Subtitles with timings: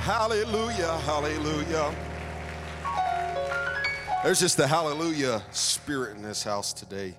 [0.00, 1.94] Hallelujah, hallelujah.
[4.24, 7.14] There's just the hallelujah spirit in this house today.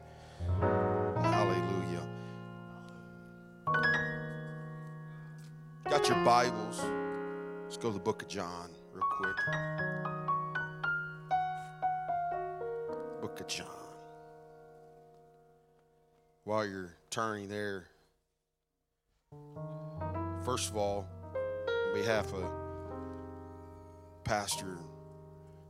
[0.60, 2.08] Hallelujah.
[5.92, 6.82] Got your Bibles?
[7.66, 9.36] Let's go to the book of John real quick.
[13.22, 13.68] Book of John.
[16.46, 17.86] While you're turning there,
[20.44, 21.08] first of all,
[21.88, 22.61] on behalf of
[24.24, 24.78] Pastor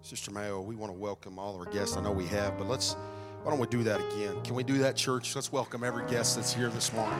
[0.02, 1.96] Sister Mayo, we want to welcome all of our guests.
[1.96, 2.96] I know we have, but let's,
[3.44, 4.41] why don't we do that again?
[4.44, 5.36] Can we do that, church?
[5.36, 7.20] Let's welcome every guest that's here this morning.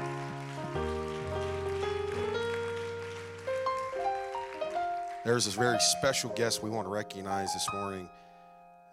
[5.24, 8.10] There's this very special guest we want to recognize this morning,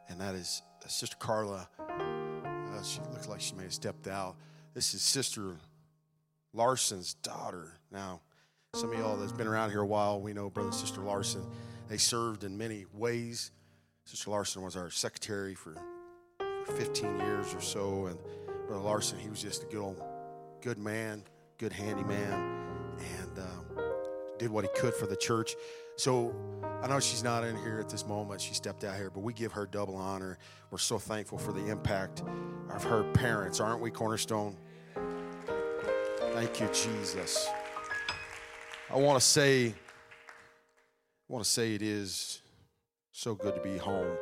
[0.09, 1.69] and that is Sister Carla.
[1.78, 4.36] Uh, she looks like she may have stepped out.
[4.75, 5.56] This is Sister
[6.52, 7.73] Larson's daughter.
[7.91, 8.20] Now,
[8.75, 11.45] some of y'all that's been around here a while, we know Brother Sister Larson.
[11.89, 13.50] They served in many ways.
[14.05, 15.75] Sister Larson was our secretary for,
[16.64, 18.19] for 15 years or so, and
[18.67, 20.03] Brother Larson, he was just a good old,
[20.61, 21.22] good man,
[21.56, 22.58] good handyman,
[22.98, 23.84] and um,
[24.39, 25.56] did what he could for the church.
[25.97, 26.34] So
[26.83, 28.41] I know she's not in here at this moment.
[28.41, 30.39] She stepped out here, but we give her double honor.
[30.70, 32.23] We're so thankful for the impact
[32.70, 34.56] of her parents, aren't we, Cornerstone?
[36.33, 37.48] Thank you, Jesus.
[38.91, 39.75] I want to say,
[41.28, 42.40] I want to say it is
[43.12, 44.16] so good to be home.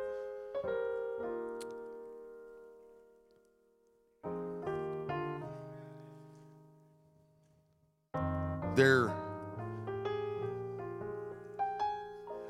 [8.75, 9.13] There,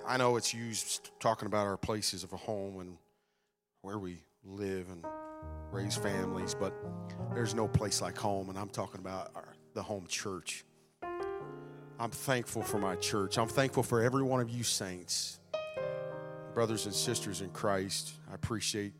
[0.08, 2.98] I know it's used talking about our places of a home and
[3.84, 5.06] where we live and
[5.72, 6.74] raise families, but
[7.36, 10.66] there's no place like home, and I'm talking about our, the home church.
[12.00, 13.40] I'm thankful for my church.
[13.40, 15.40] I'm thankful for every one of you saints,
[16.54, 18.14] brothers and sisters in Christ.
[18.30, 18.94] I appreciate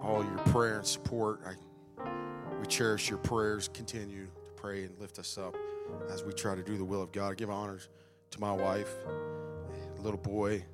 [0.00, 1.40] all your prayer and support.
[1.44, 2.08] I,
[2.60, 3.68] we cherish your prayers.
[3.74, 5.56] Continue to pray and lift us up
[6.10, 7.32] as we try to do the will of God.
[7.32, 7.88] I give honors
[8.30, 8.94] to my wife,
[9.98, 10.64] little boy.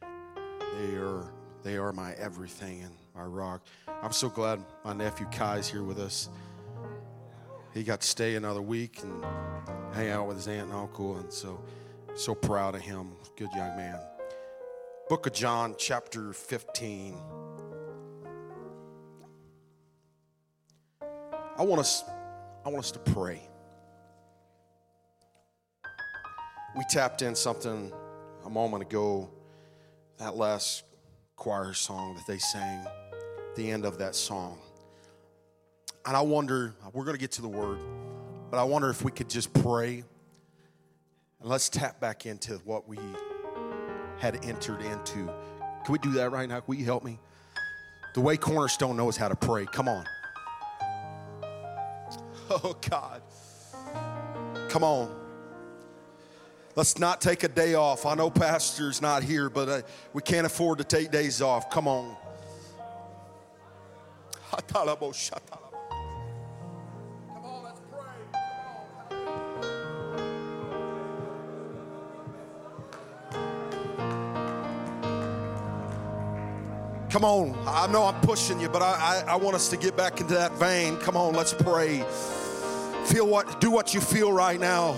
[0.00, 1.30] They are
[1.62, 3.62] they are my everything and my rock.
[4.02, 6.28] I'm so glad my nephew Kai is here with us.
[7.74, 9.24] He got to stay another week and
[9.94, 11.62] hang out with his aunt and uncle, and so
[12.14, 13.12] so proud of him.
[13.36, 13.98] Good young man.
[15.08, 17.16] Book of John, chapter 15.
[21.56, 22.04] I want us,
[22.64, 23.40] I want us to pray.
[26.76, 27.92] We tapped in something
[28.44, 29.30] a moment ago,
[30.18, 30.84] that last
[31.36, 32.86] choir song that they sang,
[33.56, 34.58] the end of that song.
[36.04, 37.78] And I wonder, we're going to get to the word,
[38.50, 40.04] but I wonder if we could just pray
[41.40, 42.98] and let's tap back into what we
[44.18, 45.28] had entered into.
[45.84, 46.62] Can we do that right now?
[46.66, 47.18] Will you help me?
[48.14, 49.66] The way Cornerstone knows how to pray.
[49.66, 50.04] Come on.
[52.50, 53.22] Oh, God.
[54.68, 55.10] Come on.
[56.76, 58.04] Let's not take a day off.
[58.04, 59.80] I know Pastor's not here, but uh,
[60.12, 61.70] we can't afford to take days off.
[61.70, 62.14] Come on.
[77.12, 77.54] Come on.
[77.66, 80.32] I know I'm pushing you, but I, I, I, want us to get back into
[80.32, 80.96] that vein.
[80.96, 82.02] Come on, let's pray.
[83.04, 84.96] Feel what, do what you feel right now.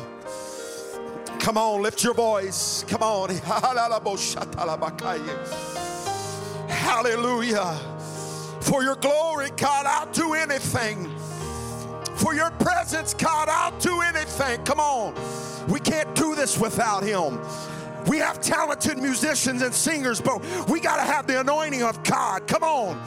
[1.40, 2.84] Come on, lift your voice.
[2.86, 3.30] Come on.
[6.68, 7.74] Hallelujah.
[8.60, 11.12] For your glory, God, I'll do anything.
[12.14, 14.62] For your presence, God, I'll do anything.
[14.62, 15.16] Come on.
[15.66, 17.40] We can't do this without Him.
[18.06, 22.46] We have talented musicians and singers, but we got to have the anointing of God.
[22.46, 23.00] Come on.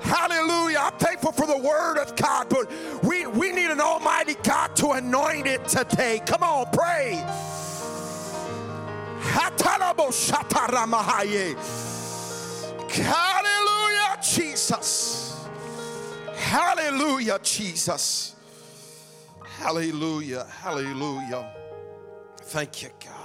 [0.00, 0.78] Hallelujah.
[0.80, 2.70] I'm thankful for the word of God, but
[3.02, 6.20] we, we need an almighty God to anoint it today.
[6.26, 7.22] Come on, pray.
[12.90, 15.46] Hallelujah, Jesus.
[16.34, 18.34] Hallelujah, Jesus.
[19.44, 21.52] Hallelujah, hallelujah.
[22.42, 23.17] Thank you, God.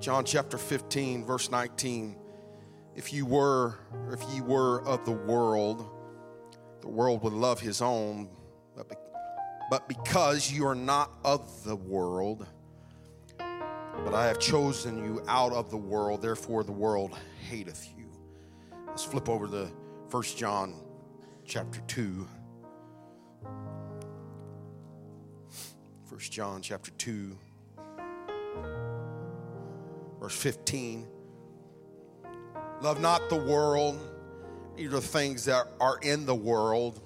[0.00, 2.16] John chapter 15, verse 19.
[2.96, 3.78] If you were,
[4.10, 5.90] if ye were of the world,
[6.80, 8.30] the world would love his own,
[8.74, 8.96] but, be,
[9.70, 12.46] but because you are not of the world,
[13.38, 17.14] but I have chosen you out of the world, therefore the world
[17.50, 18.06] hateth you.
[18.86, 19.70] Let's flip over to
[20.10, 20.80] 1 John
[21.44, 22.26] chapter 2.
[26.08, 27.36] 1 John chapter 2.
[30.20, 31.06] Verse 15.
[32.82, 33.98] Love not the world,
[34.76, 37.00] either the things that are in the world.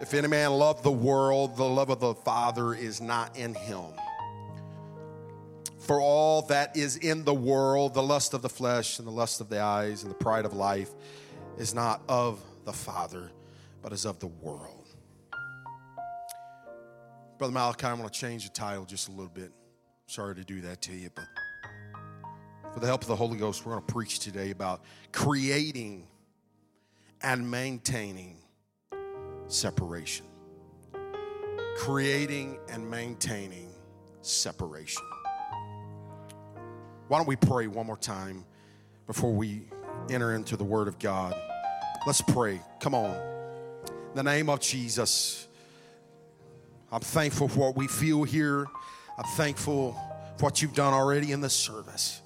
[0.00, 3.84] If any man love the world, the love of the Father is not in him.
[5.78, 9.40] For all that is in the world, the lust of the flesh and the lust
[9.40, 10.90] of the eyes and the pride of life,
[11.58, 13.30] is not of the Father,
[13.82, 14.88] but is of the world.
[17.38, 19.52] Brother Malachi, I want to change the title just a little bit.
[20.06, 21.26] Sorry to do that to you, but
[22.76, 26.06] for the help of the Holy Ghost, we're going to preach today about creating
[27.22, 28.36] and maintaining
[29.46, 30.26] separation.
[31.78, 33.70] Creating and maintaining
[34.20, 35.02] separation.
[37.08, 38.44] Why don't we pray one more time
[39.06, 39.70] before we
[40.10, 41.34] enter into the Word of God?
[42.06, 42.60] Let's pray.
[42.80, 43.14] Come on.
[43.86, 45.48] In the name of Jesus,
[46.92, 48.66] I'm thankful for what we feel here.
[49.16, 49.96] I'm thankful
[50.36, 52.20] for what you've done already in this service.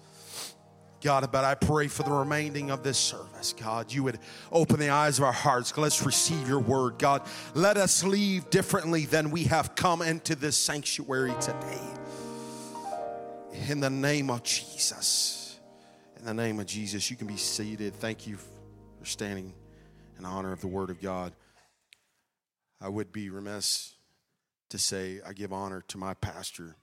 [1.01, 4.19] God, but I pray for the remaining of this service, God, you would
[4.53, 5.77] open the eyes of our hearts.
[5.77, 7.23] Let's receive your word, God.
[7.55, 11.81] Let us leave differently than we have come into this sanctuary today.
[13.69, 15.59] In the name of Jesus.
[16.19, 17.95] In the name of Jesus, you can be seated.
[17.95, 18.37] Thank you
[18.99, 19.55] for standing
[20.19, 21.33] in honor of the word of God.
[22.79, 23.95] I would be remiss
[24.69, 26.77] to say I give honor to my pastor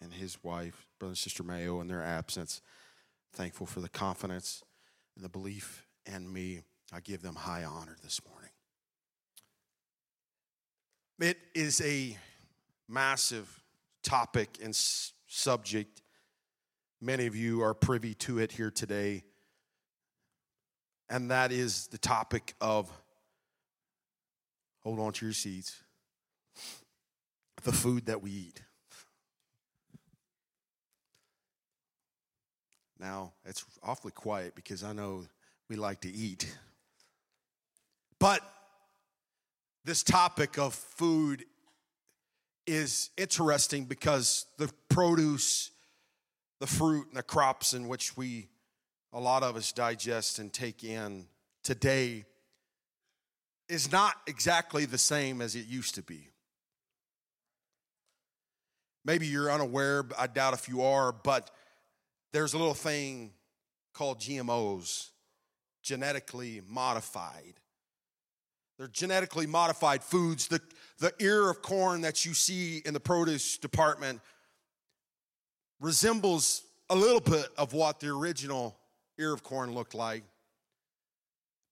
[0.00, 2.60] and his wife, brother and sister Mayo, in their absence
[3.32, 4.62] thankful for the confidence
[5.16, 6.62] and the belief in me.
[6.92, 8.50] I give them high honor this morning.
[11.20, 12.16] It is a
[12.88, 13.62] massive
[14.02, 16.02] topic and subject.
[17.00, 19.24] Many of you are privy to it here today.
[21.10, 22.90] And that is the topic of,
[24.80, 25.82] hold on to your seats,
[27.64, 28.62] the food that we eat.
[32.98, 35.24] Now, it's awfully quiet because I know
[35.68, 36.54] we like to eat.
[38.18, 38.40] But
[39.84, 41.44] this topic of food
[42.66, 45.70] is interesting because the produce,
[46.60, 48.48] the fruit, and the crops in which we,
[49.12, 51.26] a lot of us, digest and take in
[51.62, 52.24] today
[53.68, 56.28] is not exactly the same as it used to be.
[59.04, 61.50] Maybe you're unaware, I doubt if you are, but
[62.32, 63.32] there's a little thing
[63.92, 65.10] called GMOs,
[65.82, 67.54] genetically modified.
[68.78, 70.46] They're genetically modified foods.
[70.46, 70.60] The,
[70.98, 74.20] the ear of corn that you see in the produce department
[75.80, 78.76] resembles a little bit of what the original
[79.18, 80.22] ear of corn looked like.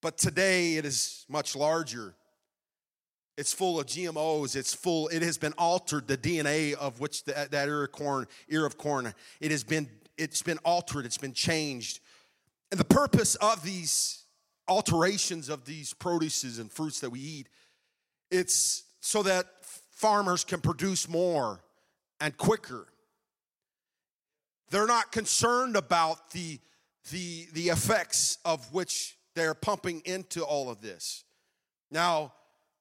[0.02, 2.14] But today it is much larger.
[3.36, 4.56] It's full of GMOs.
[4.56, 8.26] It's full, it has been altered, the DNA of which the, that ear of corn,
[8.48, 9.88] ear of corn, it has been
[10.18, 12.00] it's been altered, it's been changed.
[12.70, 14.24] And the purpose of these
[14.68, 17.48] alterations of these produces and fruits that we eat,
[18.30, 19.46] it's so that
[19.92, 21.62] farmers can produce more
[22.20, 22.86] and quicker.
[24.70, 26.58] They're not concerned about the,
[27.12, 31.24] the, the effects of which they're pumping into all of this.
[31.90, 32.32] Now,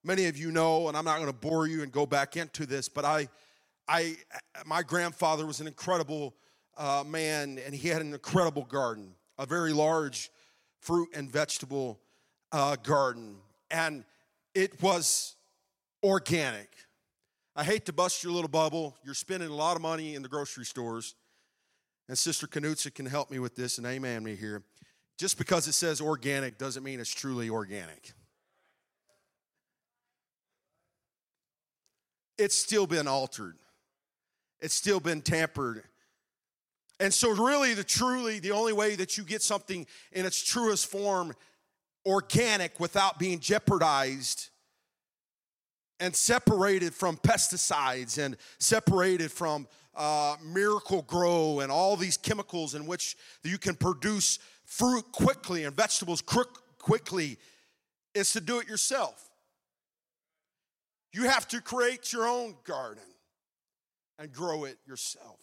[0.04, 2.66] many of you know, and I'm not going to bore you and go back into
[2.66, 3.28] this, but I,
[3.88, 4.16] I,
[4.66, 6.34] my grandfather was an incredible
[6.78, 10.30] uh, man, and he had an incredible garden, a very large
[10.80, 12.00] fruit and vegetable
[12.52, 13.38] uh, garden,
[13.72, 14.04] and
[14.54, 15.36] it was
[16.04, 16.70] organic.
[17.56, 18.96] I hate to bust your little bubble.
[19.04, 21.16] You're spending a lot of money in the grocery stores.
[22.08, 24.62] And Sister Knutsa can help me with this, and amen me here.
[25.18, 28.14] Just because it says organic doesn't mean it's truly organic.
[32.38, 33.56] It's still been altered,
[34.60, 35.84] it's still been tampered
[37.00, 40.88] and so, really, the truly, the only way that you get something in its truest
[40.88, 41.34] form,
[42.06, 44.50] organic, without being jeopardized
[46.00, 53.16] and separated from pesticides and separated from uh, Miracle-Gro and all these chemicals in which
[53.44, 57.38] you can produce fruit quickly and vegetables quickly,
[58.14, 59.30] is to do it yourself.
[61.14, 63.04] You have to create your own garden
[64.18, 65.40] and grow it yourself.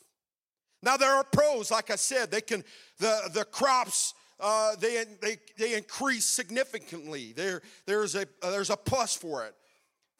[0.82, 2.64] Now there are pros, like I said, they can
[2.98, 7.32] the the crops uh, they, they they increase significantly.
[7.34, 9.54] There there's a there's a plus for it.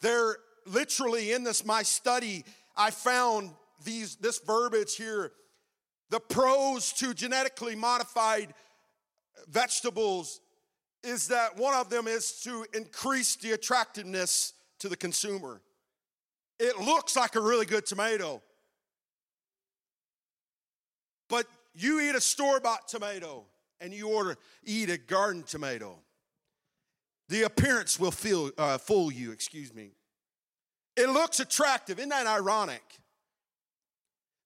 [0.01, 2.45] There literally in this my study
[2.77, 3.51] I found
[3.85, 5.33] these this verbiage here.
[6.11, 8.55] The pros to genetically modified
[9.49, 10.41] vegetables
[11.03, 15.63] is that one of them is to increase the attractiveness to the consumer.
[16.61, 18.41] It looks like a really good tomato
[21.33, 23.47] But you eat a store bought tomato
[23.81, 25.99] and you order eat a garden tomato.
[27.31, 29.93] The appearance will feel, uh, fool you, excuse me.
[30.95, 31.99] It looks attractive.
[31.99, 32.83] Isn't that ironic?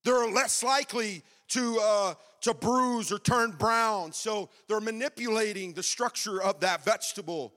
[0.05, 4.13] They're less likely to, uh, to bruise or turn brown.
[4.13, 7.53] So they're manipulating the structure of that vegetable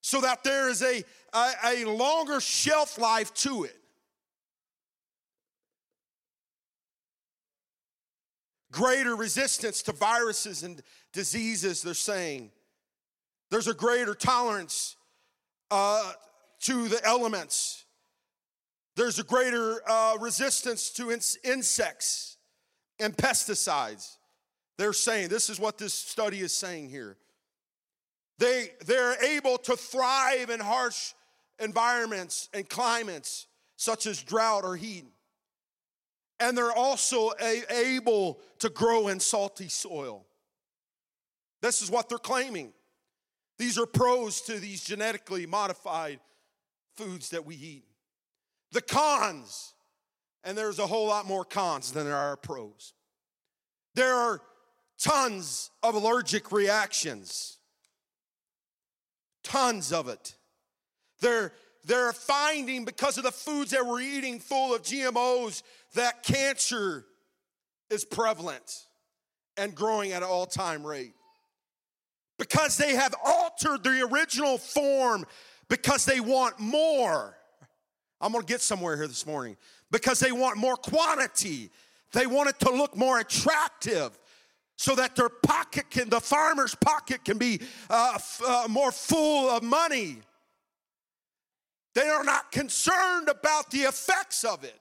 [0.00, 3.83] so that there is a, a, a longer shelf life to it.
[8.74, 12.50] Greater resistance to viruses and diseases, they're saying.
[13.48, 14.96] There's a greater tolerance
[15.70, 16.10] uh,
[16.62, 17.84] to the elements.
[18.96, 22.36] There's a greater uh, resistance to in- insects
[22.98, 24.16] and pesticides.
[24.76, 27.16] They're saying, this is what this study is saying here.
[28.38, 31.12] They, they're able to thrive in harsh
[31.60, 35.04] environments and climates such as drought or heat.
[36.44, 37.30] And they're also
[37.70, 40.26] able to grow in salty soil.
[41.62, 42.74] This is what they're claiming.
[43.58, 46.20] These are pros to these genetically modified
[46.98, 47.84] foods that we eat.
[48.72, 49.72] The cons,
[50.44, 52.92] and there's a whole lot more cons than there are pros.
[53.94, 54.42] There are
[54.98, 57.56] tons of allergic reactions,
[59.42, 60.34] tons of it.
[61.20, 65.62] They're, they're finding because of the foods that we're eating full of GMOs
[65.94, 67.04] that cancer
[67.90, 68.86] is prevalent
[69.56, 71.12] and growing at an all time rate
[72.38, 75.24] because they have altered the original form
[75.68, 77.36] because they want more.
[78.20, 79.56] I'm gonna get somewhere here this morning.
[79.90, 81.70] Because they want more quantity,
[82.12, 84.18] they want it to look more attractive
[84.76, 89.48] so that their pocket can, the farmer's pocket can be uh, f- uh, more full
[89.48, 90.18] of money.
[91.94, 94.78] They are not concerned about the effects of it.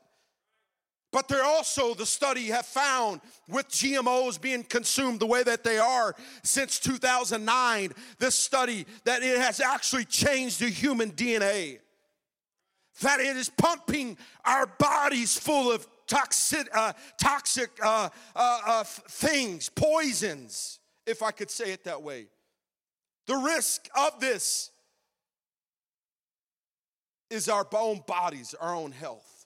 [1.13, 5.77] But they're also, the study have found with GMOs being consumed the way that they
[5.77, 11.77] are since 2009, this study that it has actually changed the human DNA.
[13.01, 19.70] That it is pumping our bodies full of toxic, uh, toxic uh, uh, uh things,
[19.70, 22.25] poisons, if I could say it that way.
[23.27, 24.72] The risk of this
[27.30, 29.46] is our own bodies, our own health.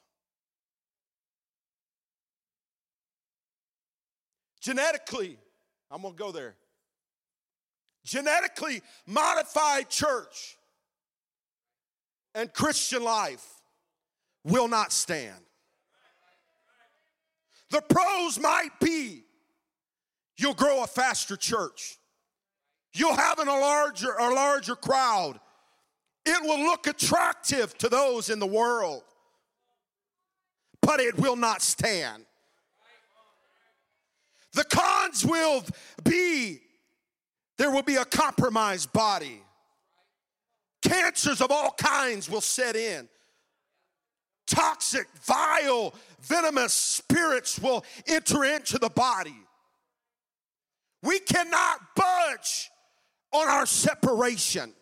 [4.61, 5.37] Genetically,
[5.89, 6.55] I'm gonna go there.
[8.03, 10.57] Genetically modified church
[12.35, 13.45] and Christian life
[14.43, 15.39] will not stand.
[17.69, 19.23] The pros might be
[20.37, 21.97] you'll grow a faster church.
[22.93, 25.39] You'll have an, a larger a larger crowd.
[26.29, 29.01] It will look attractive to those in the world.
[30.81, 32.25] But it will not stand.
[34.51, 35.63] The cons will
[36.03, 36.59] be
[37.57, 39.41] there will be a compromised body.
[40.81, 43.07] Cancers of all kinds will set in.
[44.47, 49.35] Toxic, vile, venomous spirits will enter into the body.
[51.03, 52.69] We cannot budge
[53.31, 54.73] on our separation.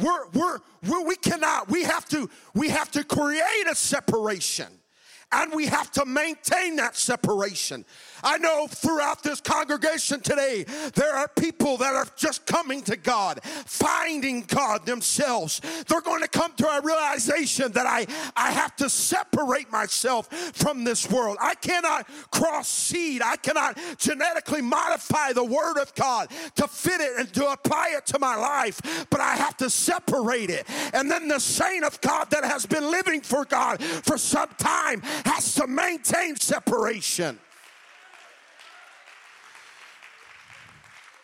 [0.00, 4.68] We're, we're, we're, we cannot, we have to, we have to create a separation
[5.32, 7.84] and we have to maintain that separation.
[8.22, 13.40] I know throughout this congregation today, there are people that are just coming to God,
[13.42, 15.60] finding God themselves.
[15.88, 20.84] They're going to come to a realization that I, I have to separate myself from
[20.84, 21.36] this world.
[21.40, 27.18] I cannot cross seed, I cannot genetically modify the Word of God to fit it
[27.18, 30.66] and to apply it to my life, but I have to separate it.
[30.92, 35.00] And then the saint of God that has been living for God for some time
[35.24, 37.38] has to maintain separation.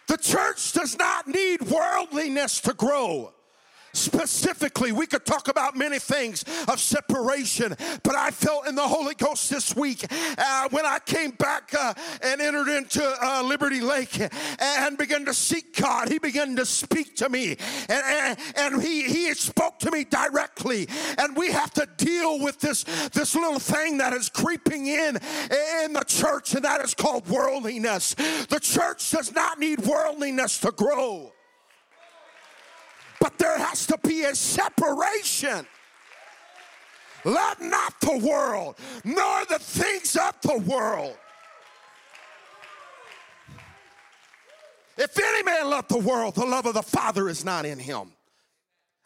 [0.07, 3.33] The church does not need worldliness to grow.
[3.97, 9.15] Specifically, we could talk about many things of separation, but I felt in the Holy
[9.15, 10.05] Ghost this week
[10.37, 14.21] uh, when I came back uh, and entered into uh, Liberty Lake
[14.61, 16.11] and began to seek God.
[16.11, 17.57] He began to speak to me,
[17.89, 20.89] and, and, and he, he spoke to me directly.
[21.17, 22.85] And we have to deal with this,
[23.15, 25.17] this little thing that is creeping in
[25.85, 28.13] in the church, and that is called worldliness.
[28.13, 31.33] The church does not need worldliness to grow.
[33.27, 35.67] But there has to be a separation.
[37.25, 41.19] Love not the world, nor the things of the world.
[44.97, 48.13] If any man love the world, the love of the Father is not in him.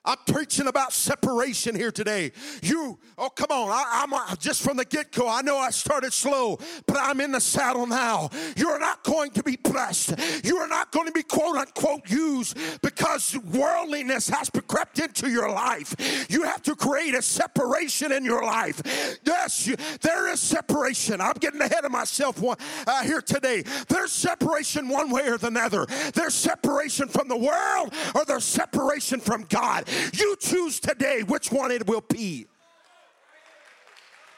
[0.03, 2.33] I'm preaching about separation here today.
[2.63, 3.71] You, oh, come on.
[3.71, 5.29] I, am uh, just from the get go.
[5.29, 8.31] I know I started slow, but I'm in the saddle now.
[8.57, 10.15] You're not going to be blessed.
[10.43, 15.51] You are not going to be quote unquote used because worldliness has crept into your
[15.51, 15.95] life.
[16.31, 18.81] You have to create a separation in your life.
[19.25, 21.21] Yes, you, there is separation.
[21.21, 23.65] I'm getting ahead of myself one, uh, here today.
[23.89, 25.85] There's separation one way or the other.
[26.15, 29.90] There's separation from the world or there's separation from God.
[30.13, 32.47] You choose today which one it will be.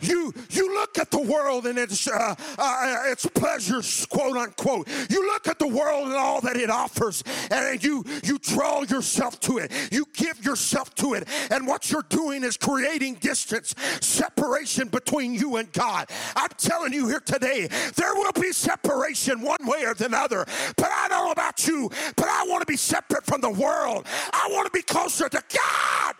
[0.02, 4.88] You, you look at the world and its, uh, uh, its pleasures, quote unquote.
[5.08, 9.40] You look at the world and all that it offers, and you, you draw yourself
[9.40, 9.72] to it.
[9.92, 11.28] You give yourself to it.
[11.50, 16.10] And what you're doing is creating distance, separation between you and God.
[16.34, 20.44] I'm telling you here today, there will be separation one way or the other.
[20.76, 24.06] But I don't know about you, but I want to be separate from the world.
[24.32, 26.14] I want to be closer to God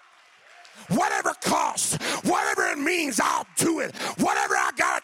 [0.89, 3.95] whatever cost, whatever it means, I'll do it.
[4.19, 5.03] Whatever I got.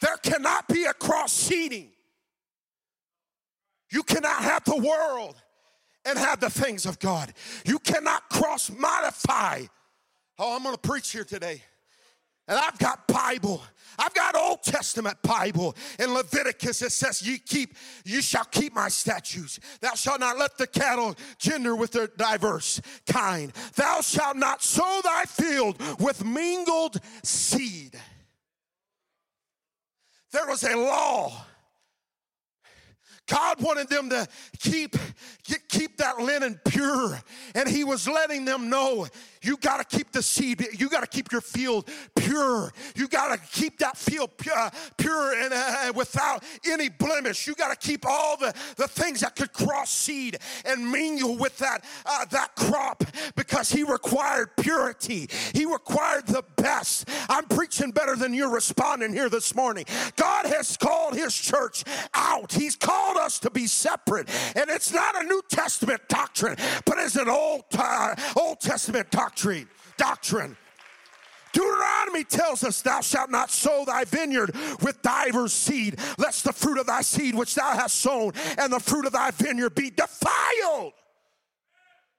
[0.00, 1.88] There cannot be a cross seeding.
[3.90, 5.36] You cannot have the world
[6.04, 7.32] and have the things of God.
[7.64, 9.62] You cannot cross modify.
[10.38, 11.62] Oh, I'm going to preach here today.
[12.48, 13.62] And I've got Bible.
[13.98, 15.74] I've got Old Testament Bible.
[15.98, 17.74] In Leviticus, it says, "You keep,
[18.04, 19.58] you shall keep my statutes.
[19.80, 23.52] Thou shalt not let the cattle gender with their diverse kind.
[23.74, 27.98] Thou shalt not sow thy field with mingled seed."
[30.30, 31.46] There was a law.
[33.26, 34.28] God wanted them to
[34.60, 34.94] keep,
[35.68, 37.20] keep that linen pure,
[37.56, 39.08] and He was letting them know
[39.46, 42.72] you got to keep the seed, you got to keep your field pure.
[42.96, 47.46] You got to keep that field pure, pure and uh, without any blemish.
[47.46, 51.56] You got to keep all the, the things that could cross seed and mingle with
[51.58, 53.04] that, uh, that crop
[53.36, 55.28] because he required purity.
[55.54, 57.08] He required the best.
[57.28, 59.84] I'm preaching better than you're responding here this morning.
[60.16, 62.52] God has called his church out.
[62.52, 64.28] He's called us to be separate.
[64.56, 69.35] And it's not a New Testament doctrine, but it's an Old, uh, Old Testament doctrine
[69.36, 69.68] doctrine.
[69.98, 70.56] Doctrine.
[71.52, 76.78] Deuteronomy tells us, Thou shalt not sow thy vineyard with divers seed, lest the fruit
[76.78, 80.92] of thy seed which thou hast sown and the fruit of thy vineyard be defiled.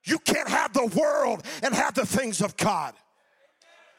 [0.04, 2.94] You can't have the world and have the things of God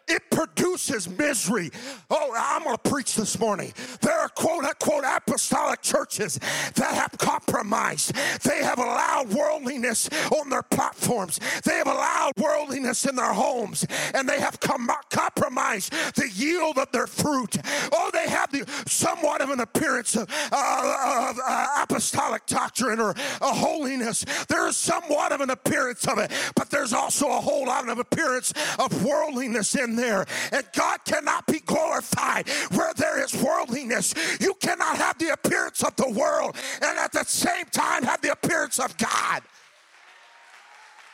[0.09, 1.69] it produces misery.
[2.09, 3.71] Oh, I'm going to preach this morning.
[4.01, 6.39] There are quote unquote apostolic churches
[6.75, 8.13] that have compromised.
[8.43, 14.27] They have allowed worldliness on their platforms, they have allowed worldliness in their homes, and
[14.27, 17.57] they have com- compromised the yield of their fruit.
[17.91, 23.11] Oh, they have the, somewhat of an appearance of, uh, of uh, apostolic doctrine or
[23.41, 24.25] a holiness.
[24.47, 27.99] There is somewhat of an appearance of it, but there's also a whole lot of
[27.99, 30.25] appearance of worldliness in there.
[30.51, 34.13] And God cannot be glorified where there is worldliness.
[34.39, 38.31] You cannot have the appearance of the world and at the same time have the
[38.31, 39.41] appearance of God.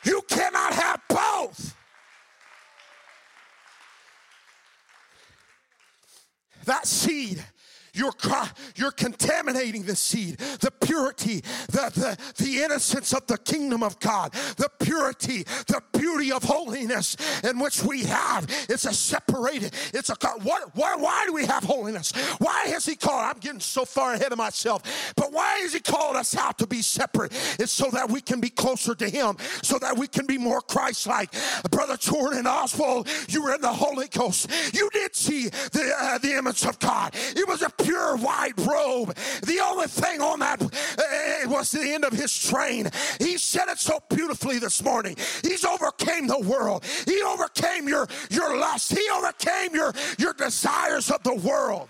[0.03, 1.75] You cannot have both.
[6.65, 7.43] That seed
[7.95, 8.13] you're,
[8.75, 14.31] you're contaminating the seed, the purity, the, the, the innocence of the kingdom of God,
[14.57, 18.45] the purity, the beauty of holiness in which we have.
[18.69, 22.11] It's a separated, it's a, what, what, why do we have holiness?
[22.39, 25.79] Why has he called, I'm getting so far ahead of myself, but why has he
[25.79, 27.31] called us out to be separate?
[27.59, 30.61] It's so that we can be closer to him, so that we can be more
[30.61, 31.31] Christ-like.
[31.71, 34.49] Brother Jordan Oswald, you were in the Holy Ghost.
[34.73, 37.15] You did see the, uh, the image of God.
[37.35, 39.15] It was a pure white robe.
[39.43, 42.89] The only thing on that uh, was the end of his train.
[43.19, 45.15] He said it so beautifully this morning.
[45.43, 46.83] He's overcame the world.
[47.05, 48.91] He overcame your, your lust.
[48.91, 51.89] He overcame your, your desires of the world.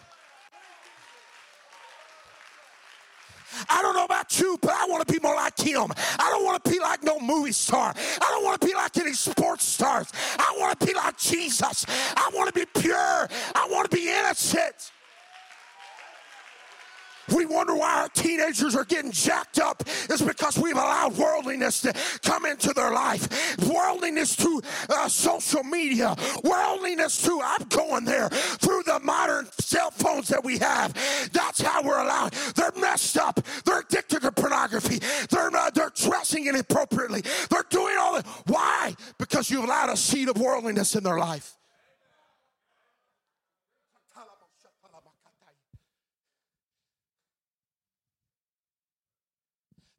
[3.70, 5.90] I don't know about you, but I want to be more like him.
[6.20, 7.94] I don't want to be like no movie star.
[7.96, 10.12] I don't want to be like any sports stars.
[10.38, 11.86] I want to be like Jesus.
[11.88, 13.30] I want to be pure.
[13.56, 14.92] I want to be innocent.
[17.34, 21.94] We wonder why our teenagers are getting jacked up is because we've allowed worldliness to
[22.24, 23.58] come into their life.
[23.68, 30.28] Worldliness through uh, social media, worldliness through, I'm going there, through the modern cell phones
[30.30, 30.94] that we have.
[31.32, 32.34] That's how we're allowed.
[32.56, 33.40] They're messed up.
[33.66, 35.00] They're addicted to pornography.
[35.30, 37.24] They're, uh, they're dressing inappropriately.
[37.50, 38.26] They're doing all that.
[38.48, 38.96] Why?
[39.18, 41.58] Because you've allowed a seed of worldliness in their life.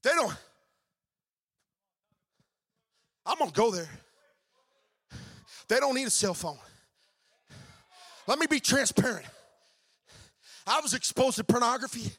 [0.06, 0.32] They don't.
[3.26, 3.88] I'm going to go there.
[5.66, 6.58] They don't need a cell phone.
[8.28, 9.26] Let me be transparent.
[10.64, 12.12] I was exposed to pornography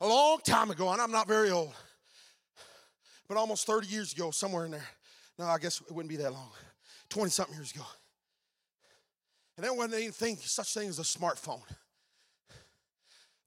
[0.00, 1.74] a long time ago, and I'm not very old,
[3.26, 4.86] but almost 30 years ago, somewhere in there.
[5.36, 6.52] No, I guess it wouldn't be that long.
[7.08, 7.84] 20 something years ago.
[9.56, 11.62] And there wasn't anything, such thing as a smartphone.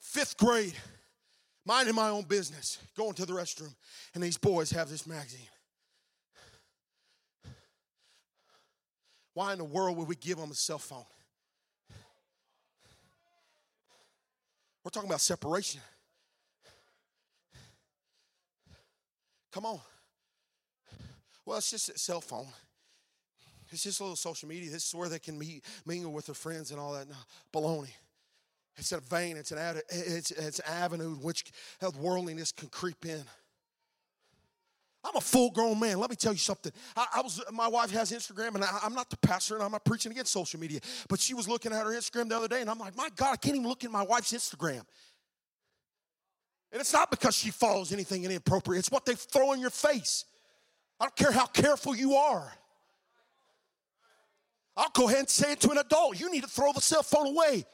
[0.01, 0.75] Fifth grade,
[1.65, 3.73] minding my own business, going to the restroom,
[4.13, 5.47] and these boys have this magazine.
[9.33, 11.03] Why in the world would we give them a cell phone?
[14.83, 15.81] We're talking about separation.
[19.51, 19.79] Come on.
[21.45, 22.47] Well, it's just a cell phone.
[23.71, 24.69] It's just a little social media.
[24.69, 27.07] This is where they can meet, mingle with their friends and all that.
[27.09, 27.15] No,
[27.53, 27.91] baloney.
[28.77, 29.37] It's a vein.
[29.37, 31.45] It's an it's, it's an avenue in which
[31.97, 33.23] worldliness can creep in.
[35.03, 35.99] I'm a full grown man.
[35.99, 36.71] Let me tell you something.
[36.97, 39.71] I, I was my wife has Instagram, and I, am not the pastor, and I'm
[39.71, 40.79] not preaching against social media.
[41.07, 43.33] But she was looking at her Instagram the other day, and I'm like, my God,
[43.33, 44.81] I can't even look at my wife's Instagram.
[46.71, 48.79] And it's not because she follows anything inappropriate.
[48.79, 50.25] It's what they throw in your face.
[50.99, 52.51] I don't care how careful you are.
[54.75, 56.19] I'll go ahead and say it to an adult.
[56.19, 57.65] You need to throw the cell phone away.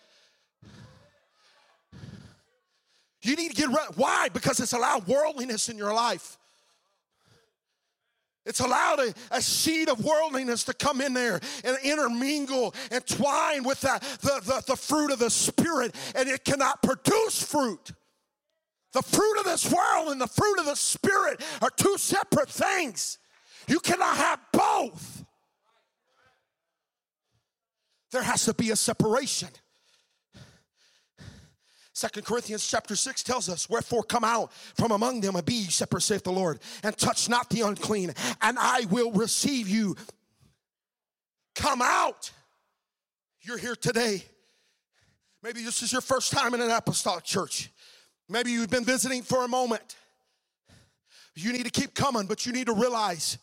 [3.23, 3.95] You need to get rid.
[3.95, 4.29] Why?
[4.29, 6.38] Because it's allowed worldliness in your life.
[8.45, 13.63] It's allowed a, a, seed of worldliness to come in there and intermingle and twine
[13.63, 17.91] with the, the, the, the fruit of the Spirit, and it cannot produce fruit.
[18.93, 23.19] The fruit of this world and the fruit of the Spirit are two separate things.
[23.67, 25.23] You cannot have both.
[28.12, 29.49] There has to be a separation.
[32.02, 35.66] Second Corinthians chapter 6 tells us, Wherefore come out from among them and be ye
[35.66, 38.12] separate, saith the Lord, and touch not the unclean,
[38.42, 39.96] and I will receive you.
[41.54, 42.32] Come out.
[43.42, 44.24] You're here today.
[45.44, 47.70] Maybe this is your first time in an apostolic church.
[48.28, 49.96] Maybe you've been visiting for a moment.
[51.36, 53.38] You need to keep coming, but you need to realize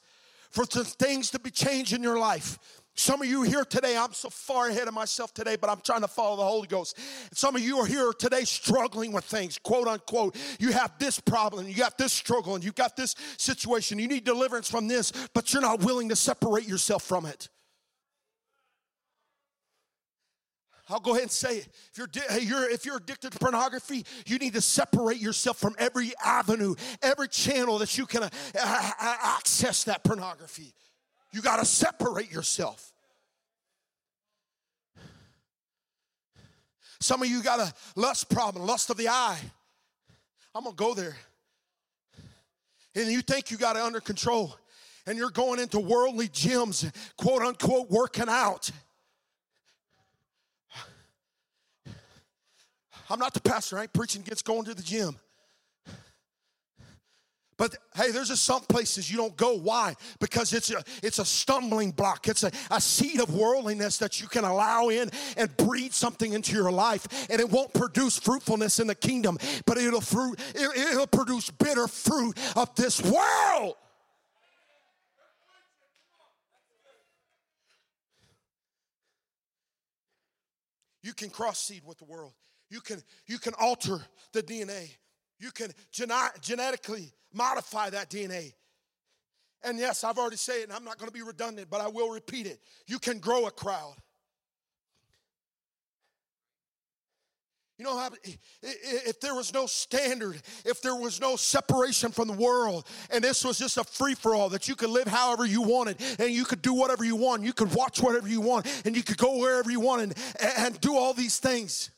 [0.51, 2.59] for things to be changed in your life,
[2.99, 6.01] some of you here today, I'm so far ahead of myself today, but I'm trying
[6.01, 6.99] to follow the Holy Ghost.
[7.33, 10.37] Some of you are here today struggling with things, quote unquote.
[10.59, 14.01] You have this problem, you got this struggle, and you got this situation.
[14.01, 17.49] You need deliverance from this, but you're not willing to separate yourself from it.
[20.91, 21.69] I'll go ahead and say it.
[21.93, 22.09] If you're,
[22.41, 27.29] you're, if you're addicted to pornography, you need to separate yourself from every avenue, every
[27.29, 28.31] channel that you can uh,
[28.99, 30.73] access that pornography.
[31.33, 32.93] You got to separate yourself.
[37.01, 39.39] Some of you got a lust problem, lust of the eye.
[40.55, 41.17] I'm going to go there.
[42.95, 44.57] And you think you got it under control,
[45.07, 48.71] and you're going into worldly gyms, quote unquote, working out.
[53.11, 55.17] I'm not the pastor, I ain't preaching against going to the gym.
[57.59, 59.57] But hey, there's just some places you don't go.
[59.57, 59.97] Why?
[60.21, 62.29] Because it's a it's a stumbling block.
[62.29, 66.55] It's a, a seed of worldliness that you can allow in and breed something into
[66.55, 71.09] your life, and it won't produce fruitfulness in the kingdom, but it'll fruit it, it'll
[71.09, 73.75] produce bitter fruit of this world.
[81.03, 82.35] You can cross seed with the world.
[82.71, 83.99] You can you can alter
[84.33, 84.91] the DNA.
[85.39, 88.53] You can genetically modify that DNA.
[89.63, 91.89] And yes, I've already said it, and I'm not going to be redundant, but I
[91.89, 92.61] will repeat it.
[92.87, 93.95] You can grow a crowd.
[97.79, 98.09] You know,
[98.61, 103.45] if there was no standard, if there was no separation from the world, and this
[103.45, 106.45] was just a free for all, that you could live however you wanted, and you
[106.45, 109.39] could do whatever you want, you could watch whatever you want, and you could go
[109.39, 110.15] wherever you want and,
[110.59, 111.91] and do all these things,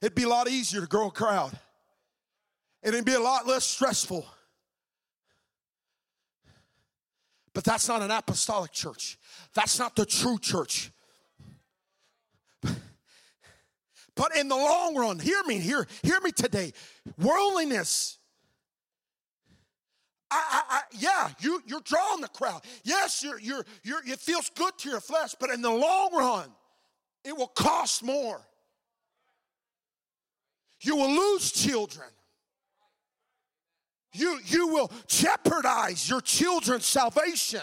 [0.00, 1.58] it'd be a lot easier to grow a crowd
[2.82, 4.24] and it'd be a lot less stressful.
[7.52, 9.18] But that's not an apostolic church.
[9.54, 10.90] That's not the true church.
[14.14, 16.72] But in the long run, hear me, hear, hear me today.
[17.18, 18.18] Worldliness.
[20.30, 22.62] I, I, I, yeah, you, you're drawing the crowd.
[22.82, 26.50] Yes, you're, you're, you're, it feels good to your flesh, but in the long run,
[27.24, 28.40] it will cost more.
[30.86, 32.06] You will lose children
[34.16, 37.62] you, you will jeopardize your children's salvation.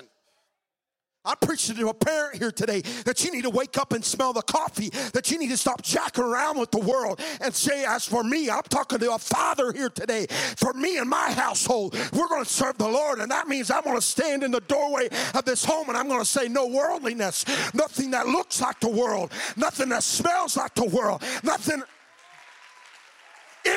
[1.26, 4.34] I'm preaching to a parent here today that you need to wake up and smell
[4.34, 8.06] the coffee, that you need to stop jacking around with the world and say, As
[8.06, 10.28] for me, I'm talking to a father here today.
[10.58, 13.20] For me and my household, we're going to serve the Lord.
[13.20, 16.10] And that means I'm going to stand in the doorway of this home and I'm
[16.10, 20.76] going to say, No worldliness, nothing that looks like the world, nothing that smells like
[20.76, 21.84] the world, nothing.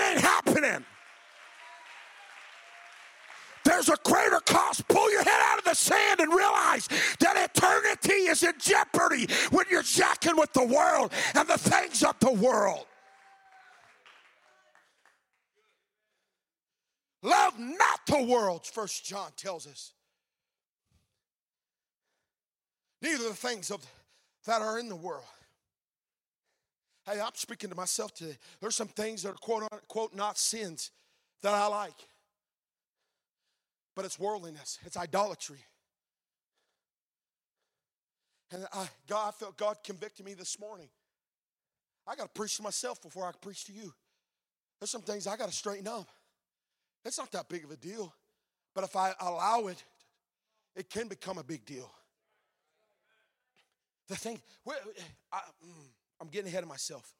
[0.06, 0.84] Ain't happening.
[3.64, 4.86] There's a greater cost.
[4.86, 6.88] Pull your head out of the sand and realize
[7.18, 12.18] that eternity is in jeopardy when you're jacking with the world and the things of
[12.20, 12.86] the world.
[17.22, 19.92] Love not the world, First John tells us.
[23.02, 23.84] Neither the things of
[24.46, 25.24] that are in the world.
[27.06, 28.36] Hey, I'm speaking to myself today.
[28.60, 30.90] There's some things that are quote unquote not sins
[31.42, 31.94] that I like
[33.96, 35.64] but it's worldliness, it's idolatry.
[38.52, 40.88] And I, God, I felt God convicted me this morning.
[42.06, 43.92] I got to preach to myself before I preach to you.
[44.78, 46.08] There's some things I got to straighten up.
[47.04, 48.14] It's not that big of a deal,
[48.74, 49.82] but if I allow it,
[50.76, 51.90] it can become a big deal.
[54.08, 54.40] The thing,
[55.32, 55.88] I, mm,
[56.20, 57.12] I'm getting ahead of myself.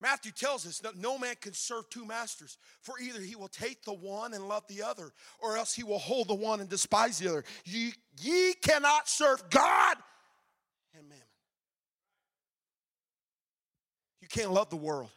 [0.00, 3.82] Matthew tells us that no man can serve two masters, for either he will take
[3.82, 7.18] the one and love the other, or else he will hold the one and despise
[7.18, 7.44] the other.
[7.64, 9.96] Ye, ye cannot serve God
[10.94, 11.24] and mammon.
[14.20, 15.10] You can't love the world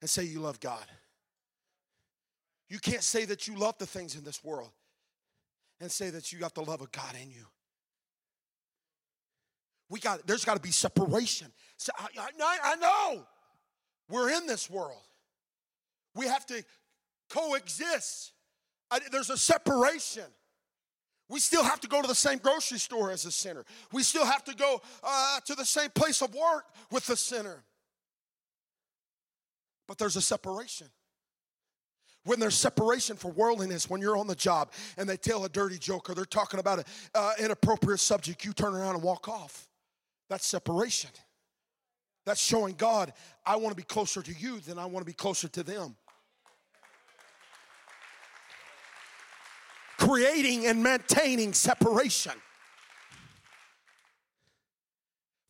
[0.00, 0.84] and say you love God.
[2.68, 4.70] You can't say that you love the things in this world
[5.80, 7.46] and say that you got the love of God in you.
[9.92, 11.48] We got there's got to be separation.
[11.76, 13.26] So I, I, I know
[14.08, 15.02] we're in this world.
[16.14, 16.64] We have to
[17.28, 18.32] coexist.
[18.90, 20.24] I, there's a separation.
[21.28, 23.66] We still have to go to the same grocery store as a sinner.
[23.92, 27.62] We still have to go uh, to the same place of work with the sinner.
[29.86, 30.86] But there's a separation.
[32.24, 35.76] When there's separation for worldliness, when you're on the job and they tell a dirty
[35.76, 39.68] joke or they're talking about an uh, inappropriate subject, you turn around and walk off.
[40.32, 41.10] That's separation.
[42.24, 43.12] That's showing God,
[43.44, 45.94] I want to be closer to you than I want to be closer to them.
[49.98, 52.32] Creating and maintaining separation.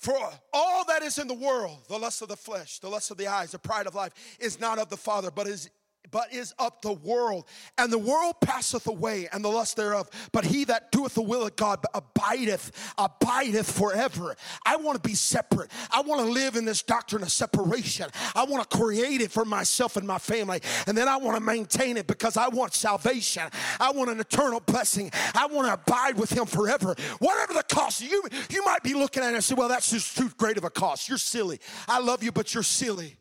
[0.01, 0.19] For
[0.53, 3.29] all that is in the world, the lust of the flesh, the lust of the
[3.29, 5.71] eyes, the pride of life, is not of the Father, but is
[6.11, 7.47] but is of the world.
[7.79, 10.09] And the world passeth away, and the lust thereof.
[10.31, 14.37] But he that doeth the will of God abideth, abideth forever.
[14.65, 15.71] I want to be separate.
[15.91, 18.07] I want to live in this doctrine of separation.
[18.35, 20.61] I want to create it for myself and my family.
[20.87, 23.45] And then I want to maintain it because I want salvation.
[23.81, 25.11] I want an eternal blessing.
[25.35, 26.95] I want to abide with him forever.
[27.19, 30.17] Whatever the cost, you, you might be looking at it and say, well, that's just
[30.17, 31.09] too great of a cost.
[31.09, 31.59] You're silly.
[31.89, 33.17] I love you, but you're silly.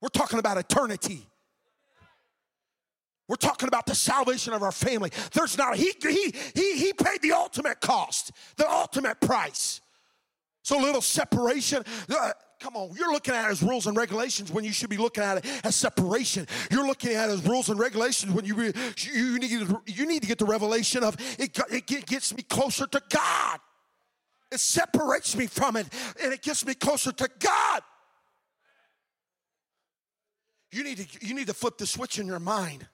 [0.00, 1.26] We're talking about eternity.
[3.26, 5.10] We're talking about the salvation of our family.
[5.32, 9.80] There's not, he, he, he, he paid the ultimate cost, the ultimate price.
[10.62, 11.82] So, little separation.
[12.08, 14.96] Uh, come on, you're looking at it as rules and regulations when you should be
[14.96, 16.46] looking at it as separation.
[16.70, 19.50] You're looking at it as rules and regulations when you, you, need,
[19.86, 23.60] you need to get the revelation of it, it gets me closer to God.
[24.52, 25.86] It separates me from it
[26.22, 27.82] and it gets me closer to God.
[30.70, 32.86] You need to, you need to flip the switch in your mind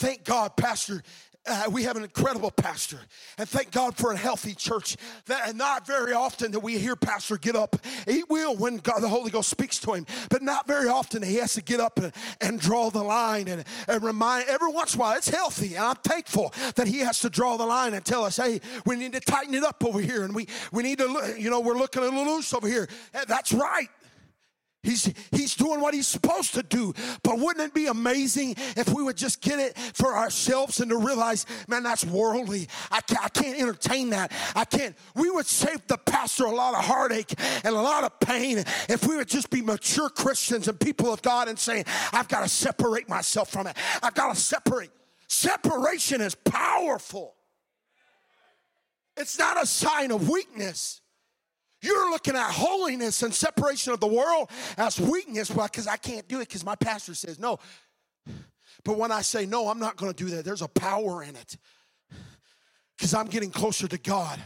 [0.00, 1.02] Thank God, Pastor.
[1.46, 2.98] Uh, we have an incredible pastor,
[3.36, 4.96] and thank God for a healthy church.
[5.26, 7.76] That and not very often that we hear pastor get up.
[8.06, 11.36] He will when God, the Holy Ghost speaks to him, but not very often he
[11.36, 14.48] has to get up and, and draw the line and, and remind.
[14.48, 17.58] Every once in a while, it's healthy, and I'm thankful that he has to draw
[17.58, 20.34] the line and tell us, "Hey, we need to tighten it up over here, and
[20.34, 22.88] we we need to, you know, we're looking a little loose over here."
[23.26, 23.88] That's right.
[24.82, 26.94] He's, he's doing what he's supposed to do.
[27.22, 30.96] But wouldn't it be amazing if we would just get it for ourselves and to
[30.96, 32.66] realize, man, that's worldly.
[32.90, 34.32] I can't, I can't entertain that.
[34.56, 34.96] I can't.
[35.14, 39.06] We would save the pastor a lot of heartache and a lot of pain if
[39.06, 42.48] we would just be mature Christians and people of God and saying, I've got to
[42.48, 43.76] separate myself from it.
[44.02, 44.90] I've got to separate.
[45.28, 47.34] Separation is powerful.
[49.16, 50.99] It's not a sign of weakness.
[51.82, 55.50] You're looking at holiness and separation of the world as weakness.
[55.50, 57.58] Because I can't do it because my pastor says no.
[58.84, 61.36] But when I say no, I'm not going to do that, there's a power in
[61.36, 61.56] it
[62.96, 64.38] because I'm getting closer to God.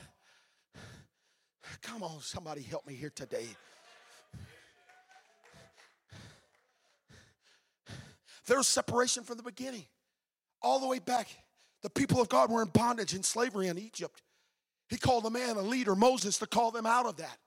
[1.83, 3.47] Come on, somebody help me here today.
[8.47, 9.87] There's separation from the beginning,
[10.63, 11.29] all the way back
[11.83, 14.23] The people of God were in bondage and slavery in Egypt.
[14.89, 17.39] He called a man, a leader, Moses, to call them out of that.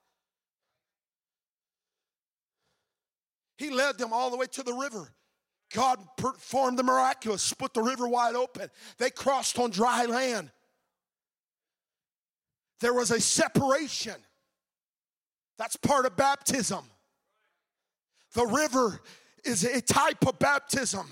[3.58, 5.12] He led them all the way to the river.
[5.74, 8.70] God performed the miraculous, split the river wide open.
[8.98, 10.52] They crossed on dry land.
[12.80, 14.16] There was a separation.
[15.58, 16.86] That's part of baptism.
[18.34, 19.02] The river
[19.44, 21.08] is a type of baptism.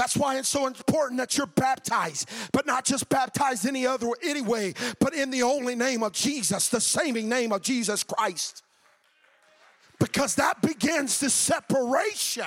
[0.00, 4.40] That's why it's so important that you're baptized, but not just baptized any other any
[4.40, 8.62] way, but in the only name of Jesus, the saving name of Jesus Christ.
[9.98, 12.46] Because that begins the separation,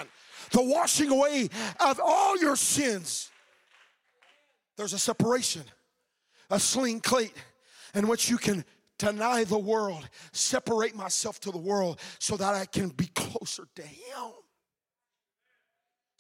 [0.50, 1.48] the washing away
[1.80, 3.30] of all your sins.
[4.76, 5.62] There's a separation,
[6.50, 7.36] a sling plate
[7.94, 8.66] in which you can
[8.98, 13.84] deny the world, separate myself to the world so that I can be closer to
[13.84, 14.32] Him.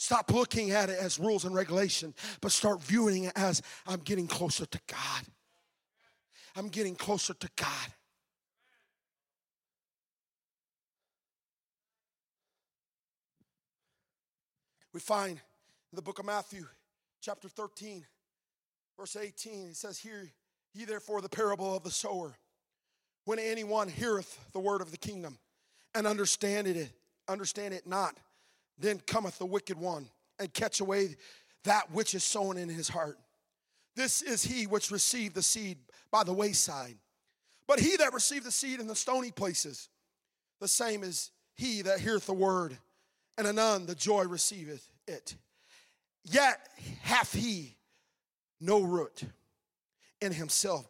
[0.03, 4.27] Stop looking at it as rules and regulation, but start viewing it as I'm getting
[4.27, 5.23] closer to God.
[6.57, 7.93] I'm getting closer to God.
[14.93, 16.65] We find in the book of Matthew,
[17.21, 18.05] chapter 13,
[18.99, 20.29] verse 18, it says, Hear
[20.73, 22.35] ye therefore the parable of the sower.
[23.23, 25.37] When anyone heareth the word of the kingdom
[25.95, 26.91] and understand it,
[27.29, 28.17] understand it not,
[28.83, 31.15] then cometh the wicked one and catch away
[31.63, 33.17] that which is sown in his heart.
[33.95, 35.77] This is he which received the seed
[36.11, 36.97] by the wayside.
[37.65, 39.87] But he that received the seed in the stony places,
[40.59, 42.77] the same is he that heareth the word,
[43.37, 45.35] and anon the joy receiveth it.
[46.25, 46.59] Yet
[47.01, 47.77] hath he
[48.59, 49.23] no root
[50.19, 50.89] in himself,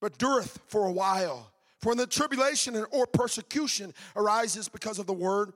[0.00, 1.52] but dureth for a while.
[1.80, 5.52] For when the tribulation or persecution arises because of the word,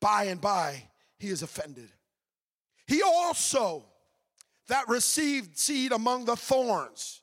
[0.00, 0.82] by and by
[1.18, 1.90] he is offended.
[2.86, 3.84] He also
[4.68, 7.22] that received seed among the thorns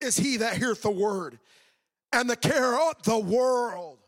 [0.00, 1.38] is he that heareth the word,
[2.12, 3.98] and the care of the world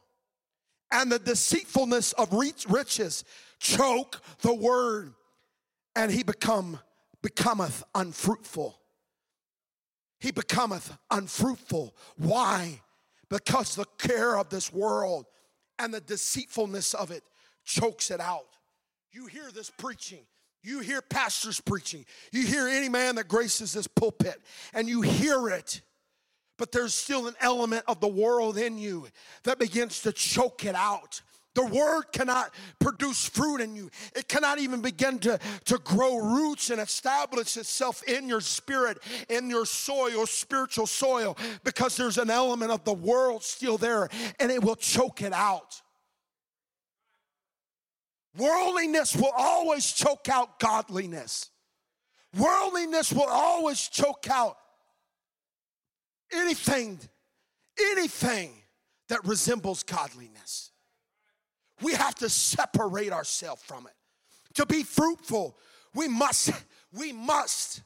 [0.91, 3.25] and the deceitfulness of riches
[3.59, 5.15] choke the word,
[5.97, 6.79] and he become
[7.23, 8.79] becometh unfruitful.
[10.21, 11.97] He becometh unfruitful.
[12.17, 12.81] Why?
[13.31, 15.27] Because the care of this world
[15.79, 17.25] and the deceitfulness of it
[17.65, 18.54] chokes it out.
[19.15, 20.27] You hear this preaching.
[20.65, 22.05] You hear pastors preaching.
[22.33, 24.41] You hear any man that graces this pulpit,
[24.73, 25.83] and you hear it.
[26.59, 29.07] But there's still an element of the world in you
[29.45, 31.21] that begins to choke it out.
[31.55, 33.89] The word cannot produce fruit in you.
[34.17, 38.99] It cannot even begin to, to grow roots and establish itself in your spirit,
[39.29, 44.09] in your soil, spiritual soil, because there's an element of the world still there
[44.41, 45.81] and it will choke it out.
[48.37, 51.51] Worldliness will always choke out godliness.
[52.37, 54.57] Worldliness will always choke out
[56.33, 56.99] anything,
[57.93, 58.51] anything
[59.09, 60.73] that resembles godliness.
[61.83, 63.93] We have to separate ourselves from it.
[64.55, 65.57] To be fruitful,
[65.95, 66.51] we must,
[66.93, 67.83] we must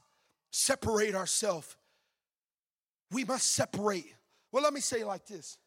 [0.51, 1.77] separate ourselves.
[3.11, 4.15] We must separate.
[4.53, 5.59] Well, let me say it like this.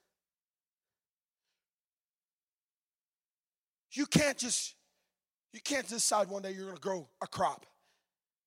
[3.91, 4.75] You can't just
[5.53, 7.65] you can't decide one day you're going to grow a crop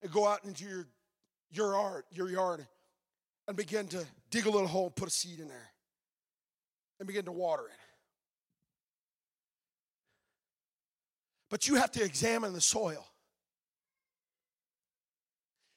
[0.02, 0.86] and go out into your
[1.50, 2.66] your yard, your yard
[3.46, 5.70] and begin to dig a little hole and put a seed in there
[6.98, 7.72] and begin to water it.
[11.50, 13.06] But you have to examine the soil.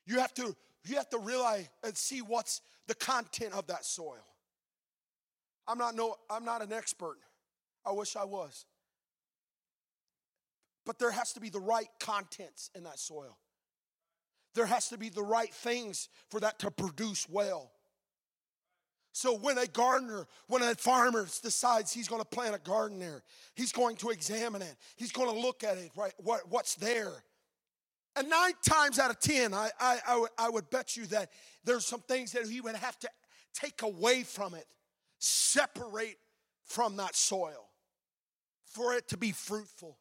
[0.05, 4.25] You have to you have to realize and see what's the content of that soil.
[5.67, 7.17] I'm not no I'm not an expert.
[7.85, 8.65] I wish I was.
[10.87, 13.37] But there has to be the right contents in that soil.
[14.55, 17.71] There has to be the right things for that to produce well.
[19.11, 23.23] So when a gardener, when a farmer decides he's going to plant a garden there,
[23.53, 24.75] he's going to examine it.
[24.95, 26.13] He's going to look at it, right?
[26.19, 27.11] What, what's there?
[28.15, 31.31] And nine times out of ten, I, I, I, would, I would bet you that
[31.65, 33.09] there's some things that he would have to
[33.53, 34.67] take away from it,
[35.19, 36.17] separate
[36.63, 37.67] from that soil
[38.63, 39.97] for it to be fruitful.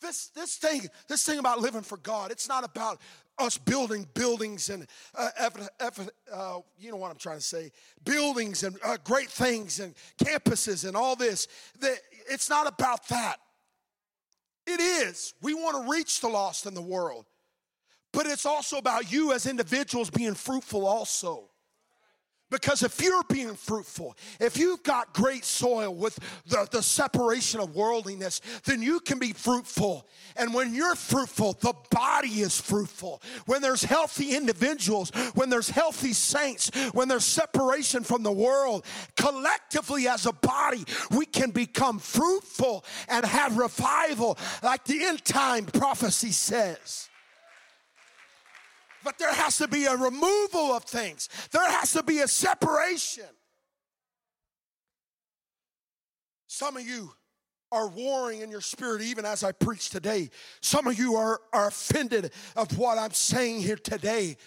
[0.00, 3.00] This, this thing, this thing about living for God, it's not about
[3.38, 5.28] us building buildings and uh,
[5.80, 7.70] uh, you know what I'm trying to say,
[8.04, 11.48] buildings and uh, great things and campuses and all this.
[12.28, 13.36] It's not about that.
[14.66, 15.34] It is.
[15.42, 17.26] We want to reach the lost in the world,
[18.12, 21.50] but it's also about you as individuals being fruitful also.
[22.48, 26.16] Because if you're being fruitful, if you've got great soil with
[26.46, 30.06] the, the separation of worldliness, then you can be fruitful.
[30.36, 33.20] And when you're fruitful, the body is fruitful.
[33.46, 38.84] When there's healthy individuals, when there's healthy saints, when there's separation from the world,
[39.16, 45.64] collectively as a body, we can become fruitful and have revival, like the end time
[45.64, 47.08] prophecy says.
[49.06, 53.22] But there has to be a removal of things, there has to be a separation.
[56.48, 57.12] Some of you
[57.70, 60.30] are warring in your spirit even as I preach today.
[60.60, 64.38] Some of you are, are offended of what I'm saying here today.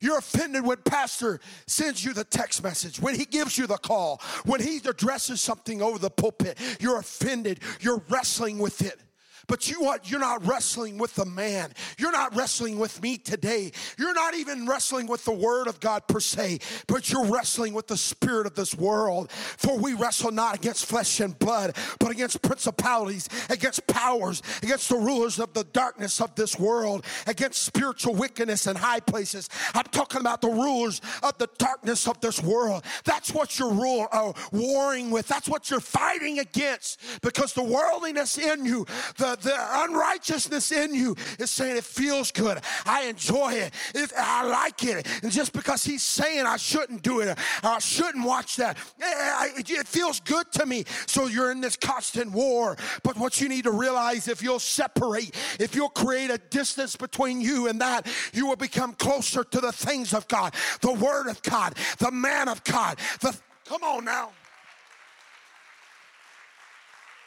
[0.00, 4.20] You're offended when pastor sends you the text message, when he gives you the call,
[4.44, 6.56] when he addresses something over the pulpit.
[6.78, 7.58] You're offended.
[7.80, 9.00] You're wrestling with it.
[9.46, 10.10] But you what?
[10.10, 11.72] You're not wrestling with the man.
[11.98, 13.72] You're not wrestling with me today.
[13.98, 17.86] You're not even wrestling with the word of God per se, but you're wrestling with
[17.86, 19.30] the spirit of this world.
[19.30, 24.96] For we wrestle not against flesh and blood, but against principalities, against powers, against the
[24.96, 29.48] rulers of the darkness of this world, against spiritual wickedness in high places.
[29.74, 32.84] I'm talking about the rulers of the darkness of this world.
[33.04, 35.28] That's what you're rule, uh, warring with.
[35.28, 38.86] That's what you're fighting against because the worldliness in you,
[39.16, 39.54] the the,
[39.84, 42.60] unrighteousness in you is saying it feels good.
[42.86, 43.74] I enjoy it.
[43.94, 44.12] it.
[44.16, 45.06] I like it.
[45.22, 49.86] And just because he's saying I shouldn't do it, I shouldn't watch that, eh, it
[49.86, 50.84] feels good to me.
[51.06, 52.76] So you're in this constant war.
[53.02, 57.40] But what you need to realize if you'll separate, if you'll create a distance between
[57.40, 61.42] you and that, you will become closer to the things of God, the Word of
[61.42, 62.98] God, the man of God.
[63.20, 64.30] The, come on now.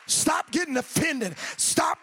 [0.07, 1.37] Stop getting offended.
[1.57, 1.99] Stop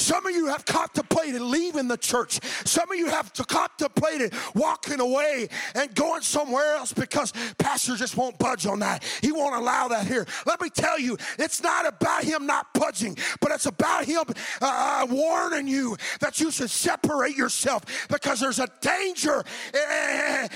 [0.00, 2.40] some of you have contemplated leaving the church.
[2.66, 8.38] Some of you have contemplated walking away and going somewhere else because pastor just won't
[8.38, 9.04] budge on that.
[9.20, 10.26] He won't allow that here.
[10.46, 14.24] Let me tell you, it's not about him not budging, but it's about him
[14.62, 19.44] uh, uh warning you that you should separate yourself because there's a danger
[19.74, 20.48] in,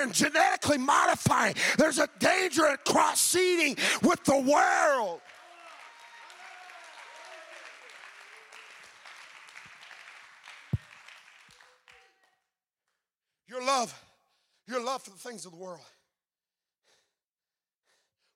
[0.00, 1.54] in genetically modifying.
[1.76, 5.20] There's a danger in cross seeding with the world.
[13.56, 14.04] Your love,
[14.68, 15.80] your love for the things of the world.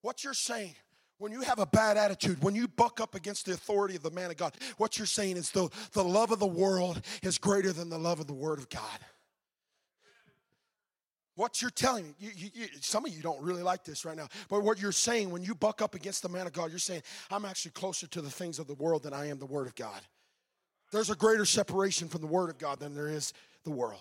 [0.01, 0.75] What you're saying
[1.19, 4.11] when you have a bad attitude, when you buck up against the authority of the
[4.11, 7.71] man of God, what you're saying is the, the love of the world is greater
[7.71, 8.99] than the love of the Word of God.
[11.35, 14.17] What you're telling me, you, you, you, some of you don't really like this right
[14.17, 16.79] now, but what you're saying when you buck up against the man of God, you're
[16.79, 19.67] saying, I'm actually closer to the things of the world than I am the Word
[19.67, 20.01] of God.
[20.91, 24.01] There's a greater separation from the Word of God than there is the world.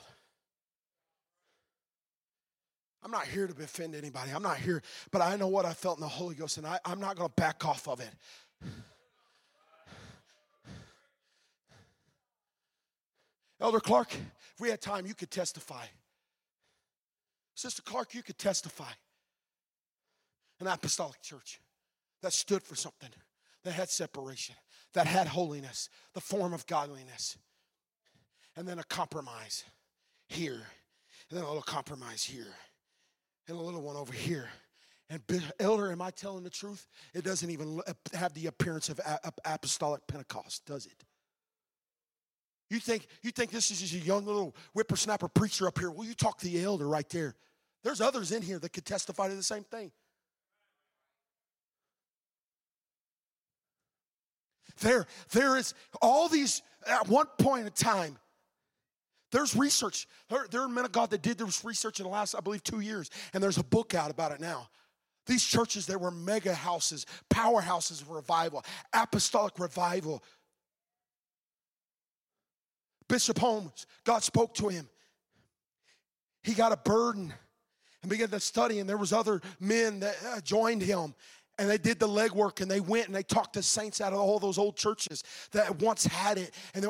[3.03, 4.31] I'm not here to offend anybody.
[4.31, 4.81] I'm not here,
[5.11, 7.29] but I know what I felt in the Holy Ghost, and I, I'm not going
[7.29, 8.09] to back off of it.
[13.61, 15.85] Elder Clark, if we had time, you could testify.
[17.55, 18.91] Sister Clark, you could testify.
[20.59, 21.61] An apostolic church
[22.21, 23.09] that stood for something,
[23.63, 24.55] that had separation,
[24.93, 27.37] that had holiness, the form of godliness,
[28.57, 29.63] and then a compromise
[30.27, 30.67] here,
[31.29, 32.55] and then a little compromise here
[33.49, 34.49] and a little one over here.
[35.09, 35.21] And
[35.59, 36.87] elder, am I telling the truth?
[37.13, 37.81] It doesn't even
[38.13, 38.99] have the appearance of
[39.43, 41.03] apostolic Pentecost, does it?
[42.69, 45.89] You think you think this is just a young little whippersnapper preacher up here?
[45.89, 47.35] Well, you talk to the elder right there.
[47.83, 49.91] There's others in here that could testify to the same thing.
[54.81, 58.17] There, there is all these at one point in time
[59.32, 60.07] there's research.
[60.30, 62.63] There, there, are men of God that did this research in the last, I believe,
[62.63, 64.69] two years, and there's a book out about it now.
[65.25, 70.23] These churches, they were mega houses, powerhouses of revival, apostolic revival.
[73.07, 74.89] Bishop Holmes, God spoke to him.
[76.41, 77.34] He got a burden
[78.01, 81.13] and began to study, and there was other men that uh, joined him
[81.59, 84.19] and they did the legwork and they went and they talked to saints out of
[84.19, 86.86] all those old churches that once had it and